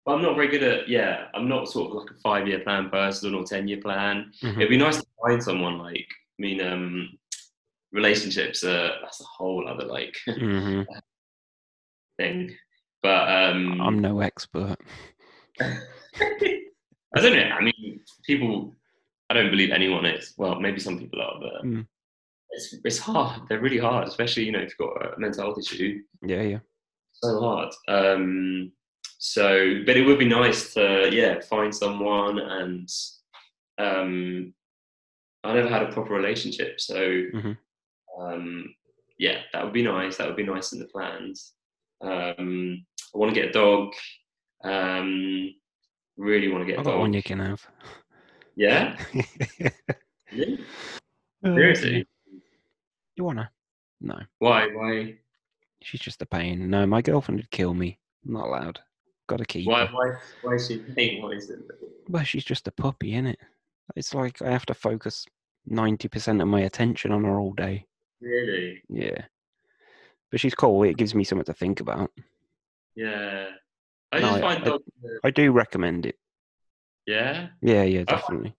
[0.05, 0.87] but I'm not very good at.
[0.89, 4.31] Yeah, I'm not sort of like a five year plan person or ten year plan.
[4.41, 4.57] Mhm.
[4.57, 6.07] It'd be nice to find someone like.
[6.39, 7.09] I mean, um,
[7.91, 8.63] relationships.
[8.63, 10.85] Uh, that's a whole other like Mhm.
[12.17, 12.55] thing.
[13.03, 14.77] But um, I'm no expert.
[15.59, 17.43] I don't know.
[17.43, 18.75] I mean, people.
[19.29, 20.33] I don't believe anyone is.
[20.37, 21.87] Well, maybe some people are, but Mm.
[22.51, 23.41] It's it's hard.
[23.47, 26.01] They're really hard, especially you know if you've got a mental health issue.
[26.21, 26.59] Yeah, yeah.
[27.13, 27.73] So hard.
[27.87, 28.71] Um,
[29.17, 32.89] so, but it would be nice to yeah find someone and
[33.77, 34.53] um,
[35.43, 37.57] I never had a proper relationship, so Mhm.
[38.19, 38.75] um,
[39.17, 40.17] yeah, that would be nice.
[40.17, 41.53] That would be nice in the plans.
[42.01, 43.93] Um, I want to get a dog.
[44.63, 45.53] Um,
[46.17, 47.65] really want to get a I've got one you can have.
[48.55, 48.97] Yeah,
[50.31, 50.59] Really?
[51.43, 52.07] seriously.
[53.15, 53.51] You wanna?
[53.99, 54.67] No, Why?
[54.73, 55.15] Why?
[55.83, 56.69] she's just a pain.
[56.69, 57.99] No, my girlfriend would kill me.
[58.25, 58.79] I'm not allowed.
[59.27, 59.85] Got to keep Why?
[59.85, 59.93] her.
[59.93, 60.15] Why?
[60.43, 61.21] Why is she paying?
[61.21, 61.59] Why is it?
[62.09, 63.35] Well, she's just a puppy, innit?
[63.95, 65.25] It's like I have to focus
[65.65, 67.85] ninety percent of my attention on her all day.
[68.21, 68.81] Really?
[68.89, 69.21] Yeah,
[70.31, 70.83] but she's cool.
[70.83, 72.11] It gives me something to think about.
[72.95, 73.47] Yeah.
[74.11, 74.83] I No, just I- find I- dogs.
[75.23, 76.17] I do recommend it.
[77.05, 77.49] yeah.
[77.61, 78.55] Yeah, yeah, I- definitely.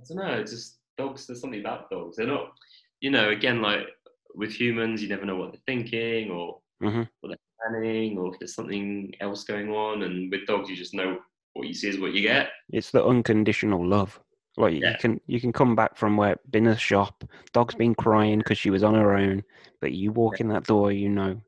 [0.00, 0.34] I don't know.
[0.40, 1.26] It's just dogs.
[1.26, 2.16] There's something about dogs.
[2.16, 2.52] They're not.
[3.00, 3.86] You know, again, like
[4.34, 7.08] with humans, you never know what they're thinking or Mhm.
[7.20, 7.38] what they're
[7.72, 10.02] planning, or if there's something else going on.
[10.02, 11.20] And with dogs, you just know
[11.54, 12.50] what you see is what you get.
[12.72, 14.20] It's the unconditional love.
[14.56, 14.90] Like Yeah.
[14.92, 18.58] you can you can come back from where been a shop, dog's been crying because
[18.58, 19.44] she was on her own,
[19.80, 21.42] but you walk in that door, you know,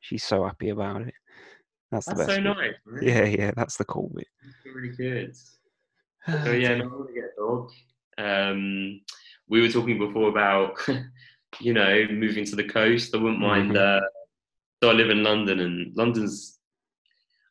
[0.00, 1.14] she's so happy about it.
[1.90, 2.30] That's the best.
[2.30, 2.44] so bit.
[2.44, 2.74] nice.
[2.86, 3.02] man.
[3.02, 4.28] Yeah, yeah, that's the cool bit.
[4.64, 5.34] Really good.
[6.44, 7.70] So yeah, no, I want to get a dog.
[8.18, 9.00] Um,
[9.50, 10.78] we were talking before about,
[11.60, 13.14] you know, moving to the coast.
[13.14, 13.72] I wouldn't mind.
[13.72, 13.76] Mhm.
[13.76, 14.06] Uh,
[14.82, 16.58] so I live in London, and London's,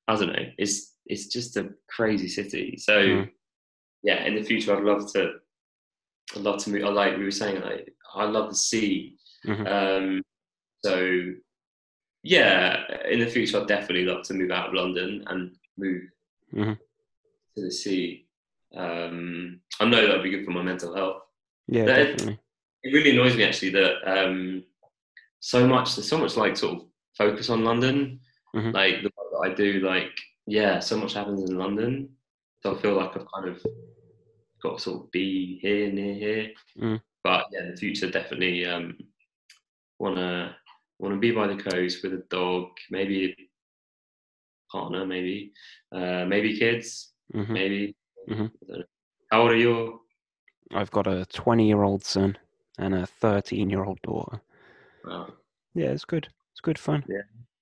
[0.07, 2.77] I don't know, it's it's just a crazy city.
[2.77, 3.29] So Mm.
[4.03, 5.33] yeah, in the future, I'd love to.
[6.35, 6.83] I'd love to move.
[6.85, 9.17] I like we were saying, like I love the sea.
[9.45, 9.67] Mhm.
[9.67, 10.23] Um,
[10.85, 10.93] so
[12.23, 16.03] yeah, in the future, I'd definitely love to move out of London and move
[16.53, 16.77] Mhm.
[17.55, 18.27] to the sea.
[18.75, 21.23] Um, I know that would be good for my mental health.
[21.71, 22.39] Yeah, That- definitely.
[22.83, 24.63] It really annoys me actually that um,
[25.41, 28.19] so much there's so much like sort of focus on London.
[28.55, 28.73] Mhm.
[28.73, 30.11] Like the work that I do, like
[30.47, 32.09] yeah, so much happens in London.
[32.63, 33.61] So I feel like I've kind of
[34.63, 36.51] got to sort of be here near here.
[36.77, 37.01] Mm.
[37.23, 38.97] But yeah, in the future definitely um,
[39.99, 40.55] wanna
[40.99, 43.49] wanna be by the coast with a dog, maybe a
[44.71, 45.51] partner, maybe
[45.91, 47.49] uh, maybe kids, Mhm.
[47.49, 47.95] maybe.
[48.29, 48.51] Mhm.
[48.67, 48.83] Know.
[49.31, 50.01] How old are you?
[50.73, 52.37] I've got a 20 year old son
[52.77, 54.41] and a 13 year old daughter.
[55.03, 55.33] Wow.
[55.73, 56.27] Yeah, it's good.
[56.51, 57.03] It's good fun.
[57.07, 57.21] Yeah.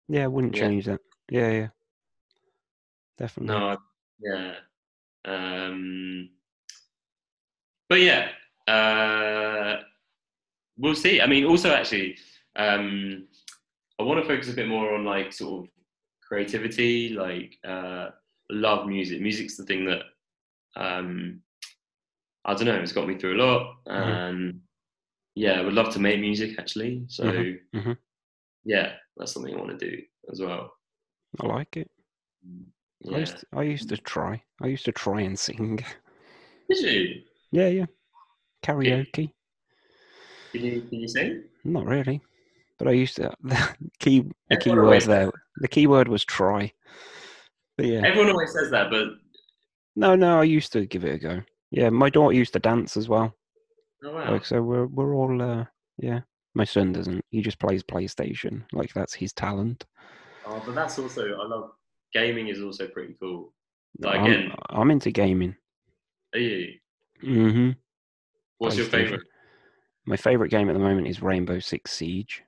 [0.10, 0.68] Yeah, I wouldn't Yeah.
[0.68, 1.02] change that.
[1.30, 1.68] Yeah, yeah.
[3.18, 3.56] Definitely.
[3.56, 3.78] No, I-
[4.20, 4.56] yeah.
[5.26, 6.30] Um,
[7.90, 8.30] but yeah,
[8.68, 9.82] uh,
[10.78, 11.22] we'll see.
[11.22, 12.18] I mean, also actually,
[12.56, 13.28] um,
[14.00, 15.72] I want to focus a bit more on like sort of
[16.22, 17.10] creativity.
[17.10, 18.10] Like, uh,
[18.50, 19.22] love music.
[19.22, 20.04] Music's the thing that
[20.76, 21.42] um,
[22.48, 22.76] I don't know.
[22.76, 23.94] It's got me through a lot, Mhm.
[24.32, 24.62] and
[25.36, 27.04] yeah, I would love to make music actually.
[27.10, 27.98] So Mhm, mhm.
[28.64, 30.74] yeah, that's something I want to do as well.
[31.40, 31.92] I like it.
[33.06, 33.18] I, Yeah.
[33.20, 34.44] used to, I used to try.
[34.62, 35.84] I used to try and sing.
[36.70, 37.24] Did you?
[37.52, 37.86] Yeah, yeah.
[38.64, 39.34] Karaoke.
[40.54, 41.44] Can you can you sing?
[41.64, 42.22] Not really.
[42.78, 43.34] But I used to.
[43.44, 45.32] The key, the Everyone key word there.
[45.58, 46.72] The key word was try.
[47.78, 48.02] But yeah.
[48.06, 49.08] Everyone always says that, but
[49.96, 51.42] No, no, I used to give it a go.
[51.72, 53.34] Yeah, my daughter used to dance as well.
[54.04, 54.32] oh wow.
[54.32, 55.42] Like, so we're we're all.
[55.42, 55.66] Uh,
[55.98, 56.22] yeah.
[56.54, 57.24] My son doesn't.
[57.30, 58.64] He just plays PlayStation.
[58.74, 59.86] Like that's his talent.
[60.46, 61.72] Oh, but that's also I love
[62.14, 63.54] gaming is also pretty cool.
[64.00, 65.56] Like, I'm, again, I'm into gaming.
[66.34, 66.74] are you?
[67.22, 67.72] hmm
[68.58, 69.22] What's your favorite?
[70.06, 72.44] My favorite game at the moment is Rainbow Six Siege.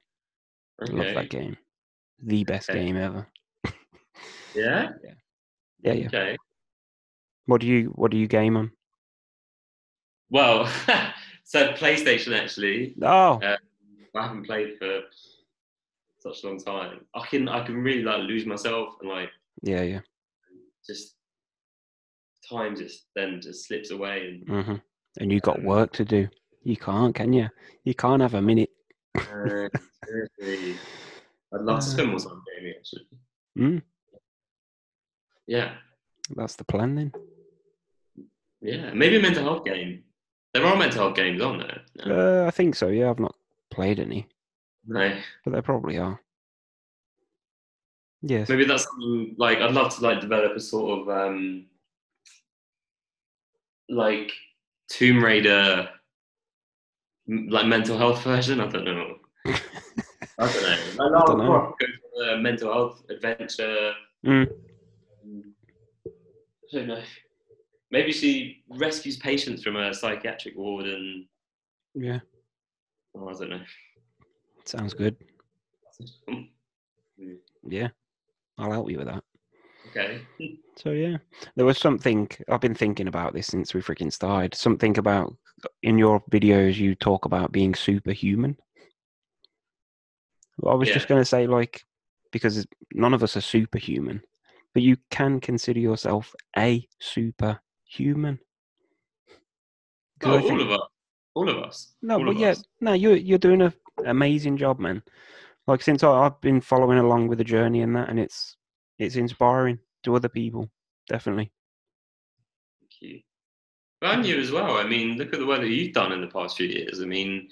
[0.82, 1.58] I love that game.
[2.24, 2.80] The best Okay.
[2.86, 3.28] game ever.
[4.56, 4.90] Yeah.
[5.84, 6.08] Yeah, yeah.
[6.08, 6.38] Okay.
[7.46, 8.72] What do you What do you game on?
[10.30, 10.66] Well,
[11.44, 13.58] so PlayStation actually, Oh, Uh,
[14.16, 15.02] I haven't played for
[16.20, 17.06] such a long time.
[17.16, 19.30] I can I can really like lose myself and like
[19.62, 20.02] yeah, yeah.
[20.86, 21.16] just
[22.50, 24.76] time just then just slips away and hmm
[25.20, 26.28] And you got work to do.
[26.64, 27.48] You can't, can you?
[27.84, 28.70] You can't have a minute.
[29.18, 29.68] uh,
[30.06, 30.78] seriously,
[31.54, 33.08] I'd love to spend more time gaming actually.
[33.58, 33.82] Mm,
[35.48, 35.76] Yeah.
[36.36, 37.12] that's the plan then.
[38.62, 40.04] Yeah, maybe a mental health game.
[40.54, 41.82] There are mental health games, aren't there?
[42.06, 42.44] No.
[42.44, 42.88] Uh, I think so.
[42.88, 43.36] Yeah, I've not
[43.70, 44.28] played any,
[44.88, 45.16] no.
[45.44, 46.20] but there probably are.
[48.22, 48.50] Yes.
[48.50, 51.68] Maybe that's something like I'd love to like develop a sort of um
[53.90, 54.32] like
[54.90, 55.90] Tomb Raider
[57.28, 58.60] like mental health version.
[58.60, 59.16] I don't know.
[59.46, 59.56] I
[60.38, 61.06] don't know.
[61.06, 61.46] I don't know.
[61.46, 61.90] Croft goes
[62.22, 63.94] on a mental health adventure.
[64.26, 64.50] Mm.
[66.06, 67.02] I don't know.
[67.92, 71.26] Maybe she rescues patients from a psychiatric ward and
[71.96, 72.20] Yeah,
[73.16, 73.62] oh, I don't know.
[74.66, 75.16] sounds good.
[76.30, 77.34] Hmm.
[77.68, 77.90] Yeah,
[78.58, 79.24] I'll help you with that.
[79.88, 80.26] okay.
[80.78, 81.18] So yeah,
[81.56, 84.56] there was something I've been thinking about this since we freaking started.
[84.56, 85.36] Something about
[85.84, 88.56] in your videos you talk about being superhuman.
[90.66, 91.84] I was just going to say, like,
[92.32, 94.22] because none of us are superhuman,
[94.74, 97.60] but you can consider yourself a superhuman.
[100.20, 100.88] 'Cause Oh, all of us.
[101.36, 101.96] All of us.
[102.02, 102.64] No, all but yeah, us.
[102.82, 103.74] no, you're you're doing an
[104.06, 105.02] amazing job, man.
[105.68, 108.58] Like since I, I've been following along with the journey and that, and it's
[108.98, 110.70] it's inspiring to other people,
[111.08, 111.52] definitely.
[112.82, 113.22] Thank you.
[114.02, 114.78] And you as well.
[114.78, 117.02] I mean, look at the work that you've done in the past few years.
[117.02, 117.50] I mean,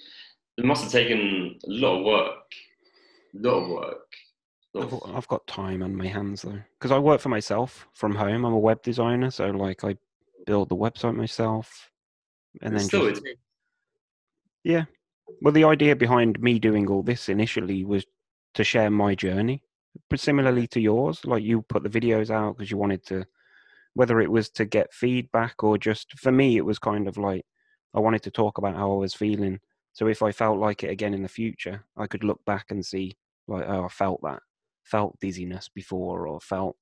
[0.56, 2.44] it must have taken a lot of work.
[3.34, 4.06] A lot of work.
[4.74, 8.14] Lot I've, I've got time on my hands though, because I work for myself from
[8.14, 8.44] home.
[8.44, 9.96] I'm a web designer, so like I
[10.46, 11.90] build the website myself,
[12.62, 13.22] and but then still, just,
[14.64, 14.84] yeah.
[15.42, 18.06] Well, the idea behind me doing all this initially was
[18.54, 19.62] to share my journey,
[20.10, 21.24] but similarly to yours.
[21.24, 23.26] Like you put the videos out because you wanted to,
[23.94, 27.44] whether it was to get feedback or just for me, it was kind of like
[27.94, 29.60] I wanted to talk about how I was feeling.
[29.92, 32.84] So if I felt like it again in the future, I could look back and
[32.84, 33.16] see
[33.48, 34.40] like, oh, I felt that,
[34.84, 36.76] felt dizziness before, or felt,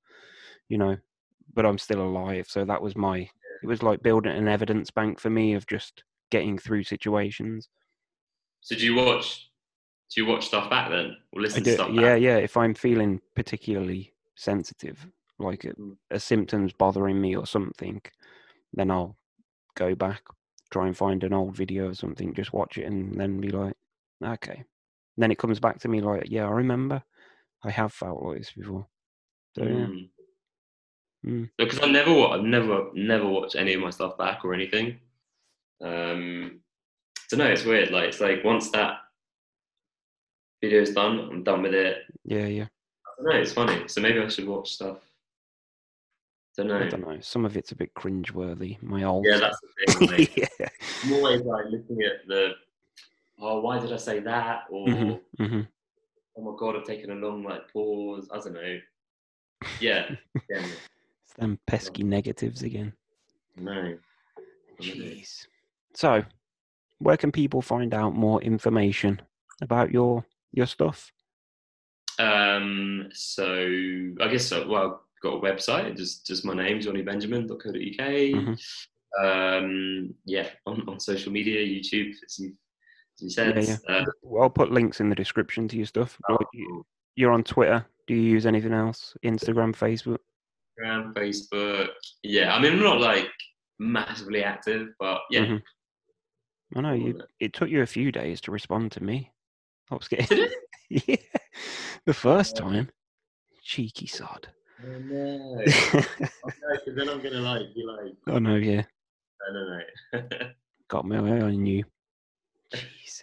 [0.69, 0.97] you know,
[1.55, 2.47] but I'm still alive.
[2.49, 3.29] So that was my.
[3.63, 7.69] It was like building an evidence bank for me of just getting through situations.
[8.61, 9.49] So do you watch?
[10.15, 11.91] Do you watch stuff back then, or listen to stuff?
[11.93, 12.23] yeah, back?
[12.23, 12.37] yeah.
[12.37, 15.07] If I'm feeling particularly sensitive,
[15.39, 15.97] like a, Mm.
[16.11, 18.01] a symptom's bothering me or something,
[18.73, 19.17] then I'll
[19.75, 20.23] go back,
[20.71, 23.77] try and find an old video or something, just watch it, and then be like,
[24.23, 24.65] okay.
[25.17, 27.03] then it comes back to me like, yeah, I remember,
[27.65, 28.87] I have felt like this before.
[29.57, 29.87] So yeah,
[31.27, 31.33] Mm.
[31.43, 31.51] Mm.
[31.59, 34.99] Because I never, I've never, never watched any of my stuff back or anything.
[35.83, 36.61] Um,
[37.31, 37.47] don't know.
[37.47, 37.91] It's weird.
[37.91, 38.99] Like it's like once that
[40.63, 41.99] video is done, I'm done with it.
[42.25, 42.65] yeah, yeah.
[42.65, 43.41] I don't know.
[43.41, 43.89] It's funny.
[43.89, 44.99] So maybe I should watch stuff.
[46.57, 46.79] Don't know.
[46.79, 47.19] I don't know.
[47.21, 48.81] Some of it's a bit cringeworthy.
[48.83, 49.27] My old.
[49.29, 50.29] Yeah, that's the thing.
[50.59, 50.69] Yeah.
[51.05, 52.53] I'm always like looking at the.
[53.39, 54.65] Oh, why did I say that?
[54.71, 55.69] Or Mhm, mhm.
[56.39, 58.29] oh my god, I've taken a long like pause.
[58.33, 58.79] I don't know.
[59.81, 60.15] Yeah.
[60.51, 60.65] yeah
[61.39, 62.93] them pesky negatives again.
[63.57, 63.97] no.
[64.81, 65.47] Jeez.
[65.95, 66.23] So,
[66.99, 69.23] where can people find out more information
[69.63, 71.11] about your your stuff?
[72.19, 73.47] Um, so
[74.21, 74.69] I guess so.
[74.69, 77.75] Well, I've got a website, just just my name, jonnybenjamin.co.uk.
[77.75, 78.59] Mhm.
[79.19, 82.53] Um, yeah, on, on social media, YouTube, as you,
[83.17, 83.65] as you said.
[83.65, 86.19] Yeah, Uh, Well, I'll put links in the description to your stuff.
[86.29, 86.39] Oh,
[87.15, 87.87] You're on Twitter.
[88.07, 89.17] Do you use anything else?
[89.25, 90.19] Instagram, Facebook?
[90.81, 91.89] Instagram, Facebook.
[92.23, 93.29] Yeah, I mean, I'm not like
[93.79, 95.45] massively active, but yeah.
[95.47, 95.63] Mhm.
[96.75, 97.21] I know you.
[97.41, 97.53] it.
[97.53, 99.31] Took you a few days to respond to me.
[99.91, 100.49] I was getting
[100.91, 101.17] yeah,
[102.07, 102.63] the first Yeah.
[102.65, 102.91] time.
[103.63, 104.49] Cheeky sod.
[104.85, 105.65] Oh no.
[106.87, 108.83] then I'm gonna like be like, oh no, yeah,
[109.49, 110.49] I don't know.
[110.89, 111.85] got my eye on you.
[112.75, 113.23] Jeez,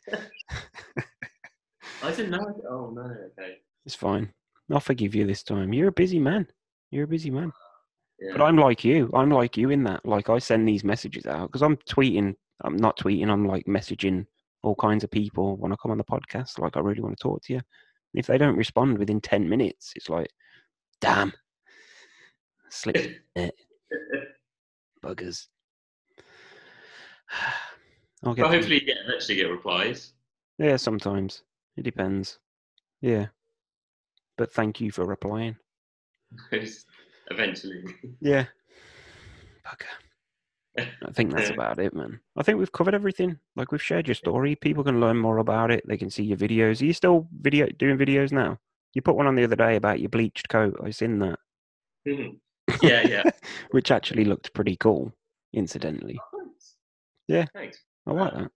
[2.01, 2.61] I didn't know.
[2.69, 3.15] Oh no.
[3.39, 3.57] Okay.
[3.85, 4.33] it's fine.
[4.71, 5.73] I'll forgive you this time.
[5.73, 6.47] You're a busy man.
[6.93, 7.51] You're a busy man.
[8.19, 8.33] Yeah.
[8.33, 9.09] But I'm like you.
[9.15, 10.05] I'm like you in that.
[10.05, 12.35] Like I send these messages out because I'm tweeting.
[12.63, 13.29] I'm not tweeting.
[13.29, 14.27] I'm like messaging
[14.61, 16.59] all kinds of people when I come on the podcast.
[16.59, 17.57] Like I really want to talk to you.
[17.57, 20.27] And if they don't respond within ten minutes, it's like,
[21.01, 21.33] damn,
[22.69, 22.95] slip
[23.35, 23.49] eh,
[25.03, 25.47] buggers.
[28.23, 28.43] I'll get.
[28.43, 30.13] To- hopefully, you get actually get replies.
[30.59, 31.41] yeah, sometimes
[31.75, 32.37] it depends.
[33.01, 33.27] Yeah,
[34.37, 35.55] but thank you for replying.
[37.31, 37.83] Eventually.
[38.21, 38.45] Yeah.
[39.65, 40.85] Bugger.
[41.05, 42.19] I think that's about it, man.
[42.35, 43.37] I think we've covered everything.
[43.55, 44.55] Like we've shared your story.
[44.55, 45.83] People can learn more about it.
[45.87, 46.81] They can see your videos.
[46.81, 48.57] Are you still video doing videos now?
[48.93, 50.79] You put one on the other day about your bleached coat.
[50.83, 51.39] I seen that,
[52.07, 52.35] mm-hmm.
[52.85, 53.23] yeah, yeah.
[53.71, 55.11] which actually looked pretty cool.
[55.53, 56.75] Incidentally, oh, Thanks.
[57.27, 57.45] Yeah.
[57.53, 57.77] Thanks.
[58.07, 58.51] I like that.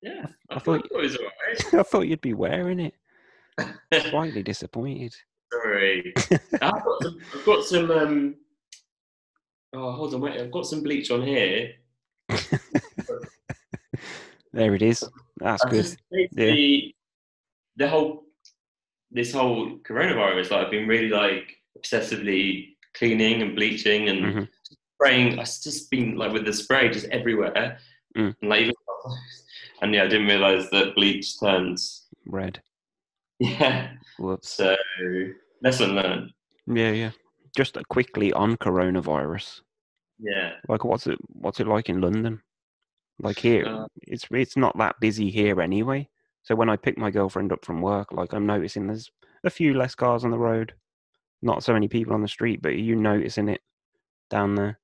[0.00, 0.26] Yeah.
[0.50, 1.74] I I, thought thought it was alright.
[1.74, 2.94] I thought you'd be wearing it.
[4.10, 5.14] Slightly disappointed.
[5.52, 6.12] Sorry.
[6.62, 7.18] I've got some.
[7.34, 7.90] I've got some.
[7.90, 8.34] Um,
[9.72, 10.20] oh, hold on.
[10.20, 10.40] Wait.
[10.40, 11.72] I've got some bleach on here.
[14.52, 15.04] There it is.
[15.38, 15.96] That's I good.
[16.10, 16.96] basically
[17.76, 18.24] the whole
[19.10, 20.50] this whole coronavirus.
[20.50, 24.48] Like I've been really like obsessively cleaning and bleaching and Mhm.
[24.94, 25.38] spraying.
[25.38, 27.78] I've just been like with the spray just everywhere.
[28.16, 28.34] Mm.
[28.40, 28.72] And like
[29.82, 32.06] and yeah, I didn't realize that bleach turns.
[32.26, 32.62] Red.
[33.38, 33.92] Yeah.
[34.18, 34.50] Whoops.
[34.50, 34.76] So
[35.62, 36.32] lesson learned.
[36.66, 37.10] Yeah, yeah.
[37.56, 39.60] Just quickly on coronavirus.
[40.18, 40.52] Yeah.
[40.68, 41.18] Like, what's it?
[41.28, 42.40] What's it like in London?
[43.18, 46.08] Like here, Uh, it's it's not that busy here anyway.
[46.42, 49.10] So when I pick my girlfriend up from work, like I'm noticing there's
[49.44, 50.74] a few less cars on the road,
[51.42, 52.60] not so many people on the street.
[52.62, 53.60] But are you noticing it
[54.30, 54.78] down there?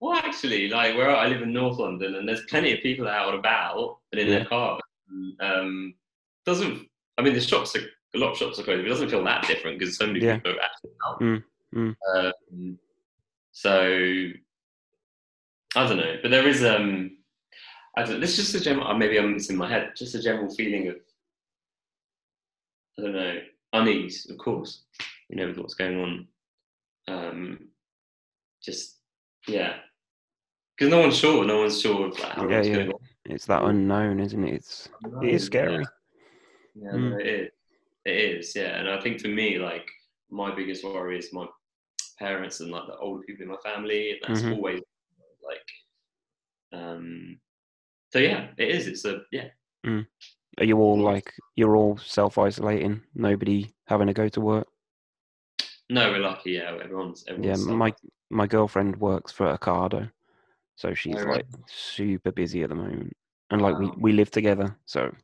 [0.00, 3.28] Well, actually, like where I live in North London, and there's plenty of people out
[3.30, 4.34] and about and in Yeah.
[4.38, 4.80] their cars.
[5.40, 5.94] Um,
[6.46, 6.86] doesn't
[7.18, 7.82] I mean the shops are
[8.14, 10.36] a lot of shops are closed, it doesn't feel that different because so many Yeah.
[10.36, 11.20] people are actually out.
[11.20, 11.44] Mm,
[11.74, 11.96] mm.
[12.16, 12.78] Um,
[13.52, 13.72] so
[15.76, 17.18] I don't know, but there is um,
[17.96, 18.20] I don't.
[18.20, 18.86] There's just a general.
[18.88, 19.92] uh, Maybe I'm it's in my head.
[19.96, 20.96] Just a general feeling of
[22.98, 23.38] I don't know
[23.72, 24.28] unease.
[24.30, 24.82] Of course,
[25.28, 26.28] you know with what's going on.
[27.08, 27.68] Um,
[28.62, 28.98] just
[29.48, 29.76] yeah,
[30.76, 31.44] because no one's sure.
[31.44, 32.90] No one's sure of like, how Yeah, yeah.
[33.26, 34.54] It's that unknown, isn't it?
[34.54, 35.24] It's on.
[35.26, 35.84] it is scary.
[36.74, 37.10] Yeah, Mm.
[37.10, 37.50] no, it is.
[38.04, 38.78] It is, yeah.
[38.78, 39.88] And I think for me, like
[40.30, 41.46] my biggest worry is my
[42.18, 44.12] parents and like the older people in my family.
[44.12, 44.52] And that's Mhm.
[44.56, 44.80] always
[45.44, 47.40] like, um.
[48.12, 48.86] So yeah, it is.
[48.88, 49.48] It's a yeah.
[50.58, 53.02] Are you all like you're all self isolating?
[53.14, 54.68] Nobody having to go to work?
[55.88, 56.52] No, we're lucky.
[56.52, 57.66] Yeah, everyone's Yeah, everyone's.
[57.66, 57.94] my
[58.30, 60.10] my girlfriend works for Ocado,
[60.76, 63.16] so she's Oh, like super busy at the moment,
[63.50, 63.96] and like we Wow.
[63.98, 65.14] we live together, so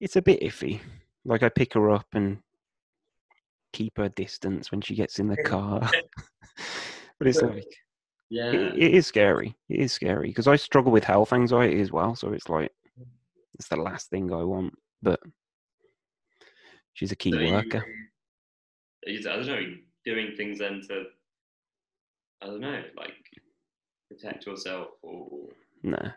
[0.00, 0.80] it's a bit iffy.
[1.24, 2.38] Like I pick her up and
[3.72, 5.80] keep her distance when she gets in the car,
[7.18, 7.66] but it's like
[8.30, 8.50] yeah.
[8.52, 9.56] it, it is scary.
[9.68, 12.70] It is scary because I struggle with health anxiety as well, so it's like
[13.00, 13.06] mm.
[13.54, 14.74] it's the last thing I want.
[15.02, 15.20] But
[16.94, 17.84] she's a key So worker.
[17.86, 18.08] you-
[19.06, 19.76] I don't know.
[20.04, 21.04] Doing things then to,
[22.40, 23.14] I don't know, like
[24.08, 25.48] protect yourself or.
[25.82, 26.10] Nah,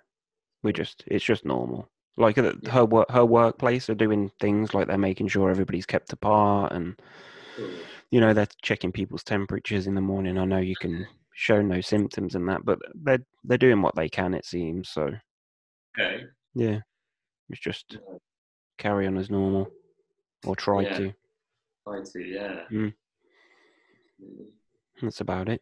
[0.63, 1.89] we just it's just normal.
[2.17, 6.71] Like her work, her workplace are doing things like they're making sure everybody's kept apart,
[6.71, 6.97] and
[8.09, 10.37] you know they're checking people's temperatures in the morning.
[10.37, 14.07] I know you can show no symptoms and that, but they're they're doing what they
[14.07, 14.33] can.
[14.33, 15.11] It seems so.
[15.99, 16.23] Okay.
[16.53, 16.79] Yeah,
[17.49, 17.97] it's just
[18.77, 19.69] carry on as normal,
[20.45, 20.97] or try Yeah.
[20.97, 21.13] to.
[21.83, 22.61] Try to, yeah.
[22.71, 22.93] Mm.
[25.01, 25.61] That's about it.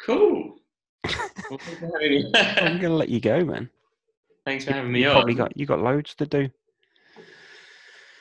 [0.00, 0.56] Cool.
[1.50, 2.32] Well, thanks for having me.
[2.34, 3.68] I'm gonna let you go, man.
[4.44, 5.14] Thanks for having me You on.
[5.14, 6.48] probably got you got loads to do.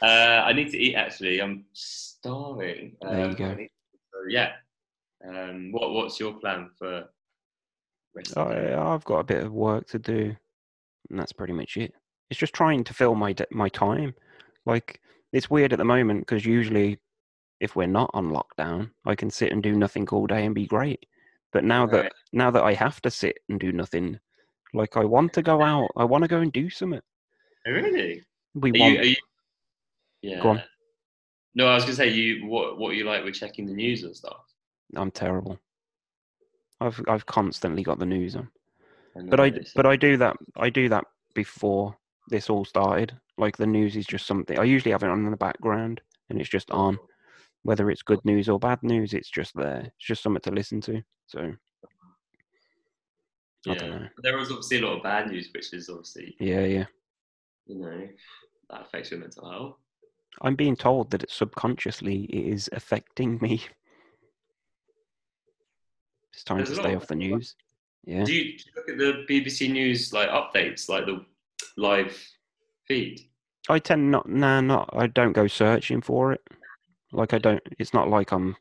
[0.01, 0.95] Uh, I need to eat.
[0.95, 2.95] Actually, I'm starving.
[3.01, 3.53] There you Um, go.
[3.55, 3.69] Need-
[4.29, 4.53] yeah.
[5.27, 7.09] Um, what What's your plan for?
[8.15, 8.73] Rest of the day?
[8.73, 10.35] I, I've got a bit of work to do,
[11.09, 11.93] and that's pretty much it.
[12.29, 14.13] It's just trying to fill my my time.
[14.65, 14.99] Like
[15.33, 16.99] it's weird at the moment because usually,
[17.59, 20.67] if we're not on lockdown, I can sit and do nothing all day and be
[20.67, 21.05] great.
[21.51, 22.11] But now that Right.
[22.33, 24.19] now that I have to sit and do nothing,
[24.73, 27.01] like I want to go out, I want to go and do something.
[27.67, 28.23] Oh, really?
[28.55, 28.93] We Are want.
[28.93, 29.15] you, you,
[30.21, 30.41] yeah.
[30.41, 30.63] Go on.
[31.55, 32.45] No, I was gonna say you.
[32.45, 34.43] What What you like with checking the news and stuff?
[34.95, 35.59] I'm terrible.
[36.79, 38.49] I've I've constantly got the news on.
[39.17, 41.05] I but I but I do that I do that
[41.35, 41.95] before
[42.29, 43.13] this all started.
[43.37, 46.39] Like the news is just something I usually have it on in the background and
[46.39, 46.97] it's just on.
[47.63, 49.83] Whether it's good news or bad news, it's just there.
[49.85, 51.03] It's just something to listen to.
[51.27, 51.53] So
[53.67, 54.07] I don't know.
[54.15, 56.85] But there was obviously a lot of bad news, which is obviously Yeah, yeah.
[57.67, 58.07] you know
[58.69, 59.75] that affects your mental health.
[60.41, 63.63] I'm being told that it subconsciously it is affecting me.
[66.33, 67.55] It's time There's to stay off the news.
[68.05, 68.23] Yeah.
[68.23, 71.25] Do you, do you look at the BBC News like updates, like the
[71.77, 72.17] live
[72.87, 73.19] feed?
[73.69, 76.41] I tend not nah not I don't go searching for it.
[77.11, 78.55] Like I don't it's not like I'm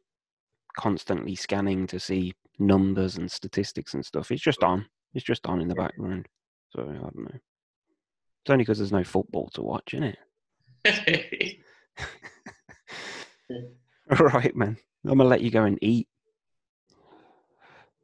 [0.77, 4.31] constantly scanning to see numbers and statistics and stuff.
[4.31, 4.87] It's just on.
[5.15, 6.29] It's just on in the background.
[6.71, 7.31] So I don't know.
[8.43, 10.17] It's only because there's no football to watch, isn't
[10.85, 11.59] it?
[14.19, 14.77] All right, man.
[15.05, 16.09] I'm gonna let you go and eat.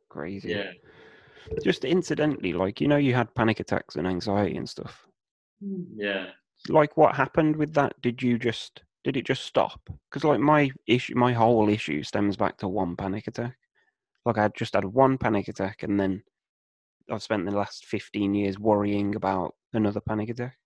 [0.08, 0.50] Crazy.
[0.50, 0.70] yeah.
[1.62, 5.06] Just incidentally, like you know, you had panic attacks and anxiety and stuff.
[5.96, 6.26] Yeah.
[6.68, 9.80] like what happened with that did you just did it just stop
[10.10, 13.56] because like my issue my whole issue stems back to one panic attack
[14.26, 16.22] like i just had one panic attack and then
[17.10, 20.56] i've spent the last 15 years worrying about another panic attack.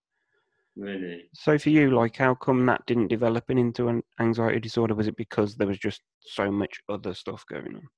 [0.76, 1.24] Really.
[1.34, 4.94] so for you like how come that didn't develop into an anxiety disorder?
[4.94, 7.88] Was it because there was just so much other stuff going on?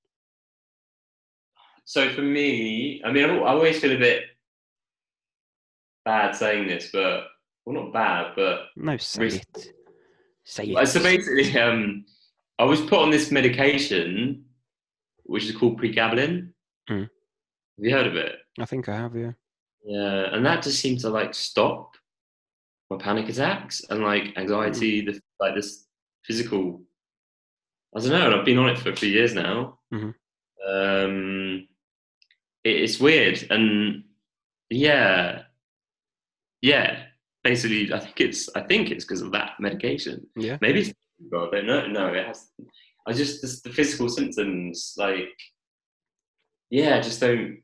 [1.84, 4.24] So for me, I mean, I al- always feel a bit
[6.04, 7.24] bad saying this, but
[7.64, 9.72] well, not bad, but no say it.
[10.44, 12.04] Say it So basically, um,
[12.58, 14.44] I was put on this medication,
[15.32, 16.50] which is called pregabalin.
[16.90, 17.00] Mm.
[17.76, 18.32] Have you heard of it?
[18.60, 19.32] i think i have yeah
[19.84, 21.96] Yeah, and that just seemed to like stop
[22.90, 25.86] my panic attacks and like anxiety, the like this
[26.26, 26.82] physical.
[27.96, 29.78] I don't know, and I've been on it for a few years now.
[29.92, 30.14] Mhm.
[30.74, 31.66] Um,
[32.68, 34.04] it, it's weird, and
[34.70, 35.42] yeah,
[36.60, 36.88] yeah.
[37.42, 40.16] Basically, I think it's I think it's because of that medication.
[40.36, 40.92] yeah Maybe it's
[41.32, 41.86] God, I don't know.
[42.08, 42.40] No, it has.
[43.06, 45.34] I just this, the physical symptoms like
[46.70, 47.58] yeah, I just don't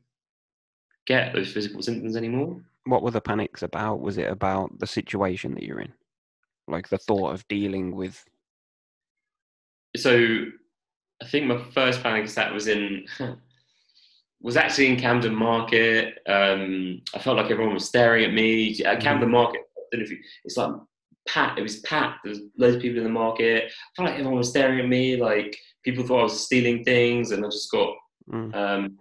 [1.07, 2.63] get those physical symptoms anymore.
[2.85, 4.01] What were the panics about?
[4.01, 5.93] Was it about the situation that you're in?
[6.67, 8.23] Like the thought of dealing with.
[9.97, 10.45] So
[11.21, 13.05] I think my first panic attack was in
[14.41, 16.19] was actually in Camden Market.
[16.27, 19.61] Um, I felt like everyone was staring at me at Camden Market.
[19.75, 20.73] I don't know if you, it's like
[21.33, 21.59] packed.
[21.59, 22.19] It was packed.
[22.23, 23.65] There was loads of people in the market.
[23.65, 25.15] I felt like everyone was staring at me.
[25.17, 27.93] Like people thought I was stealing things, and I just got.
[28.31, 28.55] Mm.
[28.55, 28.97] Um,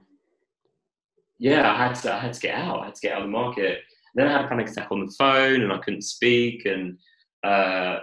[1.38, 2.12] yeah, I had to.
[2.14, 2.80] I had to get out.
[2.80, 3.80] I had to get out of the market.
[4.14, 6.98] then I had a panic attack on the phone, and I couldn't speak, and
[7.44, 7.98] uh,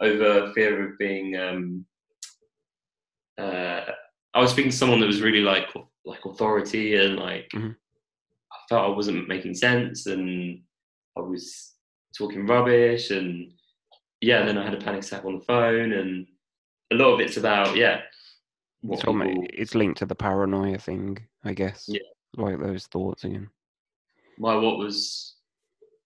[0.00, 1.36] over fear of being.
[1.36, 1.86] Um,
[3.38, 3.82] uh,
[4.34, 5.68] I was speaking to someone that was really like
[6.04, 7.76] like authority, and like Mhm.
[8.52, 10.60] I felt I wasn't making sense, and
[11.16, 11.73] I was
[12.16, 13.52] talking rubbish, and
[14.20, 14.44] yeah.
[14.44, 16.26] Then I had a panic attack on the phone, and
[16.92, 18.00] a lot of it's about yeah.
[18.82, 21.86] What people, it's linked to the paranoia thing, I guess.
[21.88, 22.00] Yeah.
[22.36, 23.48] Like those thoughts again.
[24.36, 25.36] my what was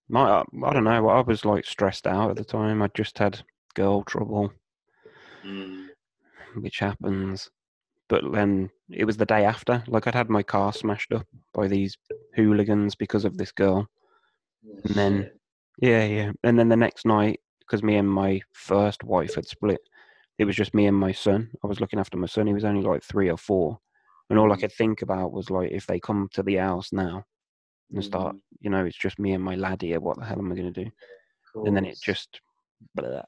[0.08, 1.08] My, I don't know.
[1.08, 2.80] I was like stressed out at the time.
[2.80, 3.42] I just had
[3.74, 4.52] girl trouble,
[5.44, 5.86] mm,
[6.54, 7.50] which happens.
[8.08, 9.82] But then it was the day after.
[9.88, 11.96] Like I'd had my car smashed up by these
[12.36, 13.88] hooligans because of this girl.
[14.84, 15.30] And then-.
[15.80, 16.32] Yeah, yeah.
[16.42, 19.80] And then the next night, because me and my first wife had split,
[20.38, 21.50] it was just me and my son.
[21.62, 22.46] I was looking after my son.
[22.46, 23.78] He was only like three or four.
[24.30, 24.60] And all I Mm.
[24.60, 27.24] could think about was like, if they come to the house now
[27.92, 30.00] and start, Mm, you know, it's just me and my lad here.
[30.00, 30.90] What the hell am I going to do?
[31.54, 32.40] And then it just,
[32.94, 33.22] blah.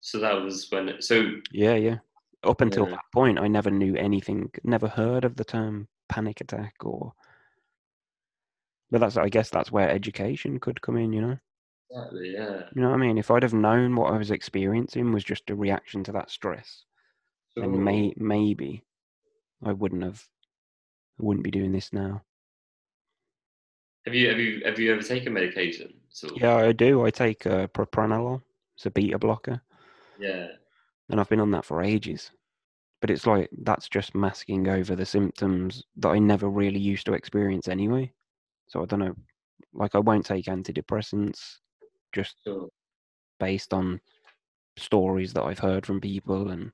[0.00, 1.98] so that was when it, so yeah, yeah.
[2.42, 2.92] Up until Yeah.
[2.92, 7.12] that point, I never knew anything, never heard of the term panic attack or.
[8.94, 11.12] But that's, I guess, that's where education could come in.
[11.12, 11.38] You know.
[11.90, 13.18] exactly yeah You know what I mean?
[13.18, 16.84] If I'd have known what I was experiencing was just a reaction to that stress,
[17.56, 18.84] then may, maybe
[19.64, 20.22] I wouldn't have,
[21.18, 22.22] I wouldn't be doing this now.
[24.06, 27.04] have you have you have you ever taken medication so Yeah, I do.
[27.04, 28.42] I take uh, propranolol.
[28.76, 29.60] It's a beta blocker,
[30.20, 30.50] yeah
[31.10, 32.30] and I've been on that for ages.
[33.00, 37.14] But it's like that's just masking over the symptoms that I never really used to
[37.14, 38.12] experience anyway.
[38.74, 39.14] So I don't know.
[39.72, 41.58] Like I won't take antidepressants
[42.12, 42.68] just sure
[43.38, 44.00] based on
[44.76, 46.72] stories that I've heard from people, and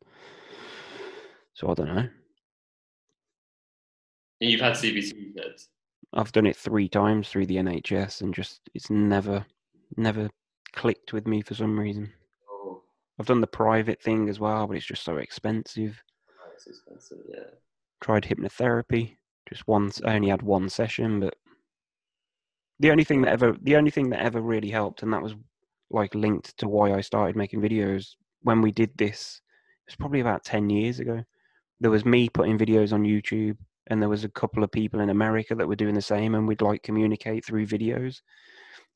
[1.53, 2.09] so I don't know.
[4.41, 5.67] and you've had CBT meds
[6.15, 9.45] I've done it three times through the NHS and just it's never
[9.99, 10.31] never
[10.73, 12.11] clicked with me for some reason.
[12.51, 12.81] oh
[13.19, 16.03] I've done the private thing as well, but it's just so expensive.
[16.31, 17.51] Oh, that's expensive yeah
[18.01, 20.01] Tried hypnotherapy just once.
[20.03, 21.35] I only had one session, but
[22.81, 25.35] the only thing that ever the only thing that ever really helped, and that was
[25.91, 29.41] like linked to why I started making videos when we did this.
[29.87, 31.23] It was probably about ten years ago.
[31.81, 33.59] There was me putting videos on YouTube,
[33.89, 36.49] and there was a couple of people in America that were doing the same, and
[36.49, 38.23] we'd like communicate through videos.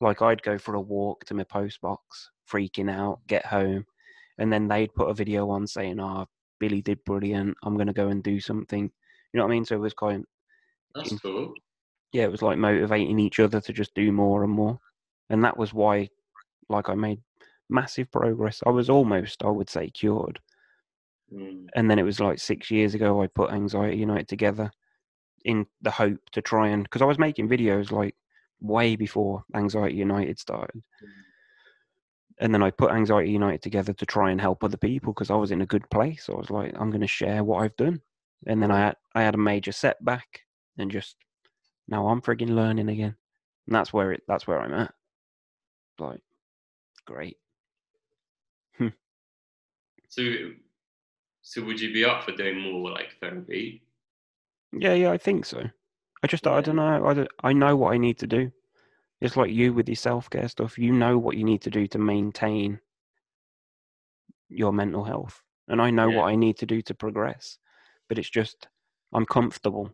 [0.00, 3.84] Like I'd go for a walk to my post box, freaking out, get home,
[4.38, 6.24] and then they'd put a video on saying, "Ah,
[6.58, 7.54] Billy did brilliant.
[7.62, 8.90] I'm gonna go and do something."
[9.32, 9.64] You know what I mean?
[9.66, 10.24] So it was kind
[10.94, 11.52] that's cool
[12.14, 14.78] yeah, it was like motivating each other to just do more and more.
[15.30, 16.08] And that was why,
[16.68, 17.20] like, I made
[17.68, 18.62] massive progress.
[18.64, 20.38] I was almost, I would say, cured.
[21.32, 21.66] mm.
[21.74, 24.70] And then it was like six years ago, I put Anxiety United together
[25.44, 28.14] in the hope to try and, because I was making videos like
[28.60, 30.84] way before Anxiety United started.
[32.38, 35.34] And then I put Anxiety United together to try and help other people because I
[35.34, 36.28] was in a good place.
[36.28, 38.00] I was like, I'm going to share what I've done.
[38.46, 40.42] And then I had, I had a major setback
[40.78, 41.16] and just
[41.88, 43.16] now I'm frigging learning again.
[43.66, 44.92] And that's where it that's where I'm at.
[45.98, 46.20] Like
[47.06, 47.36] great.
[48.78, 48.88] Hmm.
[50.08, 50.22] so
[51.42, 53.82] so would you be up for doing more like therapy
[54.72, 55.62] Yeah, yeah, I think so.
[56.22, 57.06] I just I don't know.
[57.06, 58.50] I, don't- I know what I need to do.
[59.20, 60.78] It's like you with your self care stuff.
[60.78, 62.80] You know what you need to do to maintain
[64.48, 65.42] your mental health.
[65.68, 66.16] And I know Yeah.
[66.18, 67.58] what I need to do to progress.
[68.08, 68.68] But it's just
[69.12, 69.90] I'm comfortable.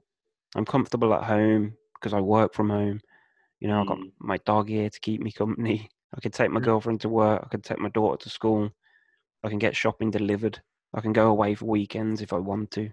[0.57, 3.01] I'm comfortable at home because I work from home.
[3.61, 4.13] You know, I've got Mm.
[4.19, 5.89] my dog here to keep me company.
[6.17, 6.65] I can take my Mm.
[6.65, 7.43] girlfriend to work.
[7.45, 8.71] I can take my daughter to school.
[9.45, 10.61] I can get shopping delivered.
[10.95, 12.91] I can go away for weekends if I want to.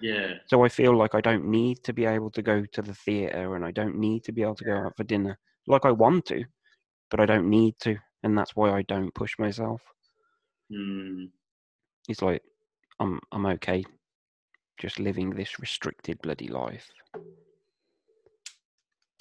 [0.00, 2.94] yeah So I feel like I don't need to be able to go to the
[2.94, 5.38] theatre and I don't need to be able to go out for dinner.
[5.66, 6.44] Like I want to,
[7.10, 7.96] but I don't need to.
[8.22, 9.80] And that's why I don't push myself.
[10.70, 11.30] mm.
[12.08, 12.42] It's like
[12.98, 13.84] I'm I'm okay
[14.78, 16.90] just living this restricted bloody life.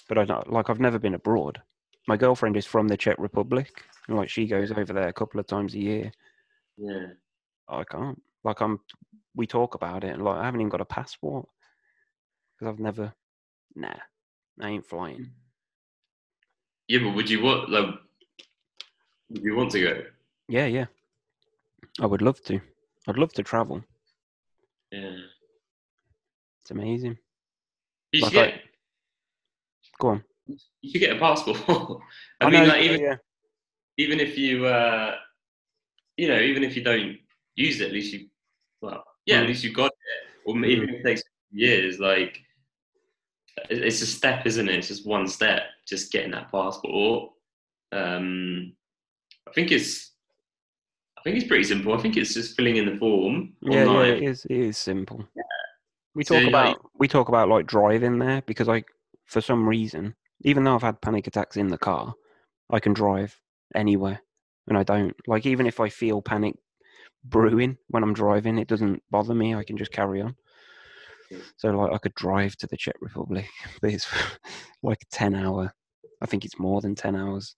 [0.10, 1.62] But I don't like I've never been abroad.
[2.08, 3.84] My girlfriend is from the Czech Republic.
[4.08, 6.12] And like she goes over there a couple of times a year.
[6.78, 7.08] yeah
[7.70, 8.22] I can't.
[8.44, 8.80] Like I'm
[9.36, 11.48] we talk about it and like I haven't even got a passport.
[12.60, 13.14] because I've never.
[13.76, 13.94] Nah,
[14.60, 15.30] I ain't flying.
[16.88, 17.86] Yeah, but would you want like?
[19.30, 20.02] Would you want to go?
[20.48, 20.86] Yeah, yeah.
[22.02, 22.60] I would love to.
[23.08, 23.84] I'd love to travel.
[24.92, 25.18] Yeah.
[26.62, 27.18] It's amazing.
[28.12, 28.62] You should Like I- get.
[30.00, 30.24] Go on.
[30.48, 30.58] You
[30.92, 31.58] should get a passport.
[32.42, 33.16] I, I mean, know, like even yeah.
[33.98, 35.16] even if you, uh,
[36.18, 37.18] you know, even if you don't
[37.56, 38.28] use it, at least you,
[38.82, 39.42] well, yeah, Mm.
[39.44, 40.30] at least you got it.
[40.46, 41.22] Or even if it takes
[41.52, 42.40] years, like
[43.70, 44.76] it's a step, isn't it?
[44.76, 47.32] It's just one step, just getting that passport.
[47.92, 48.74] Um,
[49.48, 50.12] I think it's,
[51.18, 51.94] I think it's pretty simple.
[51.94, 54.46] I think it's just filling in the form Yeah, yeah, it is.
[54.46, 55.26] It is simple.
[56.16, 58.84] We So, talk like- about we talk about like driving there because I,
[59.30, 62.14] for some reason, even though I've had panic attacks in the car,
[62.72, 63.40] I can drive
[63.76, 64.22] anywhere,
[64.68, 66.56] and I don't like even if I feel panic
[67.24, 69.54] brewing when I'm driving, it doesn't bother me.
[69.56, 70.36] I can just carry on.
[71.58, 73.46] So like I could drive to the Czech Republic,
[73.82, 74.08] but it's
[74.84, 75.74] like a ten hour.
[76.22, 77.56] I think it's more than ten hours.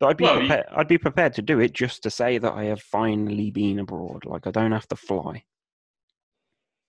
[0.00, 0.66] But I'd be Well, you- prepared.
[0.76, 4.24] I'd be prepared to do it just to say that I have finally been abroad.
[4.26, 5.44] Like I don't have to fly.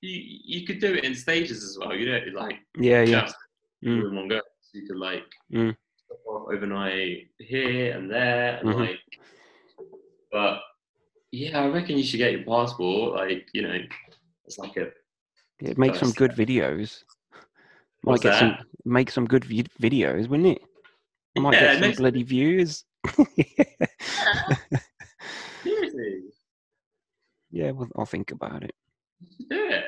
[0.02, 1.96] You you could do it in stages as well.
[1.96, 3.22] You know, like Yeah, yeah.
[3.22, 3.36] just
[3.86, 4.02] Mm.
[4.02, 4.42] all in one go.
[4.62, 5.76] So you could like Mm.
[6.28, 8.80] overnight here and there, and Mhm.
[8.80, 9.00] like.
[10.32, 10.62] But
[11.32, 13.14] yeah, I reckon you should get your passport.
[13.16, 13.78] Like you know,
[14.46, 14.92] it's like a
[15.60, 17.04] It makes some First good videos.
[18.04, 20.62] Might What's get some make some good vid- videos, wouldn't it?
[21.38, 22.86] I might Yeah, get some makes- bloody views.
[25.64, 26.24] seriously.
[27.52, 28.76] yeah, well, I'll think about it.
[29.50, 29.84] Do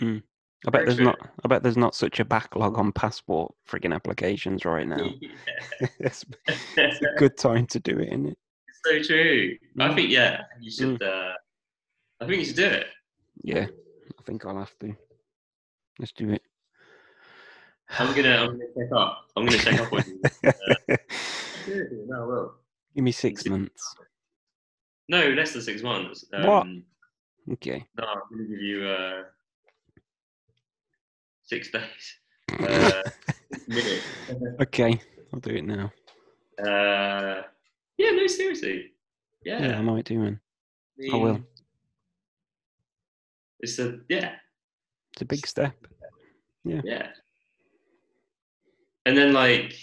[0.00, 0.22] it.
[0.66, 1.04] I bet there's true.
[1.04, 1.18] not.
[1.44, 5.10] I bet there's not such a backlog on passport frigging applications right now.
[6.00, 8.38] it's, it's a good time to do it, isn't it?
[8.84, 9.56] so true.
[9.78, 9.94] I Mm.
[9.94, 11.02] think yeah, you should.
[11.02, 11.32] Uh,
[12.20, 12.86] I think you should do it.
[13.42, 13.66] Yeah,
[14.18, 14.94] I think I'll have to.
[15.98, 16.42] Let's do it.
[17.98, 18.36] I'm gonna.
[18.36, 19.26] I'm gonna check up.
[19.36, 20.20] I'm gonna check up on you.
[21.64, 22.54] Seriously, no, I will.
[22.94, 23.94] Give me six months.
[25.08, 26.24] No, less than six months.
[26.32, 26.66] Um, What?
[27.54, 27.86] Okay.
[27.96, 29.22] No, I'm gonna give you uh,
[31.48, 31.82] six days.
[32.60, 33.02] Uh,
[33.66, 34.02] minute.
[34.62, 34.98] Okay,
[35.32, 35.92] I'll do it now.
[36.58, 37.42] Uh,
[37.98, 38.92] yeah, no, seriously.
[39.44, 40.40] Yeah, Yeah, I might do, man.
[41.12, 41.40] I will.
[43.60, 44.36] It's a yeah,
[45.12, 45.74] It's a big step.
[46.64, 46.80] yeah.
[46.84, 47.08] Yeah.
[49.04, 49.74] And then like,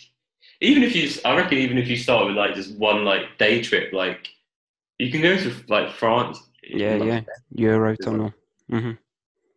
[0.62, 3.62] even if you, I reckon, even if you start with like just one like day
[3.62, 4.28] trip, like
[4.98, 6.40] you can go to like France.
[6.64, 7.22] Yeah, yeah.
[7.56, 8.34] Eurotunnel.
[8.70, 8.92] hmm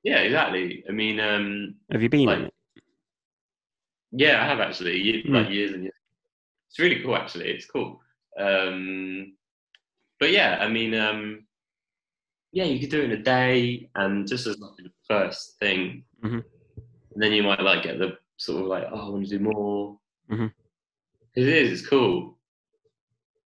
[0.08, 0.84] yeah, exactly.
[0.88, 2.50] I mean, um, Have you been Like-?
[4.10, 5.34] Yeah, I have actually, Hmm.
[5.34, 5.94] like years and years.
[6.68, 7.48] It's really cool, actually.
[7.50, 8.00] It's cool.
[8.38, 9.36] Um,
[10.18, 11.46] but yeah, I mean, um,
[12.52, 16.04] yeah, you could do it in a day, and just as like the first thing,
[16.24, 16.42] Mhm.
[17.12, 19.44] and then you might like get the sort of like, oh, I want to do
[19.44, 20.00] more.
[20.30, 20.52] Mhm.
[21.36, 21.72] It is.
[21.80, 22.38] It's cool.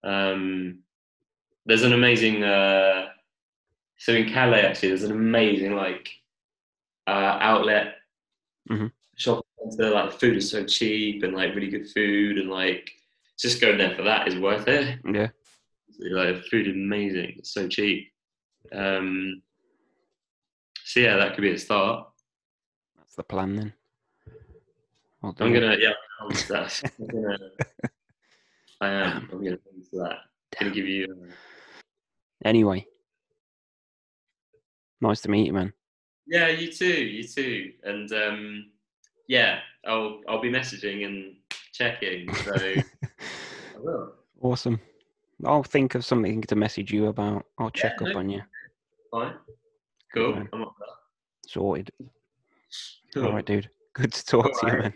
[0.05, 0.83] Um,
[1.67, 2.43] there's an amazing.
[2.45, 3.11] Uh,
[3.99, 6.09] so in Calais, actually, there's an amazing like
[7.13, 7.97] uh, outlet
[8.71, 8.91] Mhm.
[9.17, 9.91] shopping center.
[9.91, 12.91] Like the food is so cheap and like really good food, and like
[13.39, 14.99] just going there for that is worth it.
[15.05, 15.31] Yeah.
[15.99, 17.35] Like food is amazing.
[17.39, 18.13] It's so cheap.
[18.73, 19.43] Um,
[20.85, 22.09] so yeah, that could be a start.
[22.97, 23.73] That's the plan then.
[25.23, 26.31] Do I'm gonna yeah, I'm.
[27.01, 27.39] I'm gonna,
[28.81, 29.29] I am.
[29.31, 30.19] I'm gonna to that.
[30.59, 31.07] gonna give you.
[31.11, 31.33] Uh,
[32.45, 32.85] Anyway.
[35.01, 35.73] Nice to meet you, man.
[36.27, 36.87] Yeah, you too.
[36.87, 37.73] You too.
[37.85, 38.71] And um,
[39.29, 41.37] yeah, I'll I'll be messaging and
[41.73, 42.33] checking.
[42.35, 44.13] So I will.
[44.41, 44.81] Awesome.
[45.45, 47.47] I'll think of something to message you about.
[47.59, 48.43] I'll check up on you.
[49.11, 49.35] Fine.
[50.15, 50.35] Cool.
[50.35, 50.49] man.
[50.53, 51.51] I'm up for that.
[51.51, 51.91] Sorted.
[53.15, 53.27] Cool.
[53.27, 53.69] All right, dude.
[53.95, 54.83] Good to talk to you, Alright.
[54.83, 54.95] man.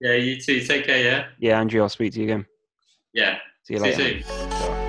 [0.00, 0.60] Yeah, you too.
[0.60, 1.02] Take care.
[1.02, 1.26] Yeah.
[1.38, 2.46] Yeah, Andrew, I'll speak to you again.
[3.12, 3.38] Yeah.
[3.64, 4.24] See you See you later.
[4.24, 4.79] soon.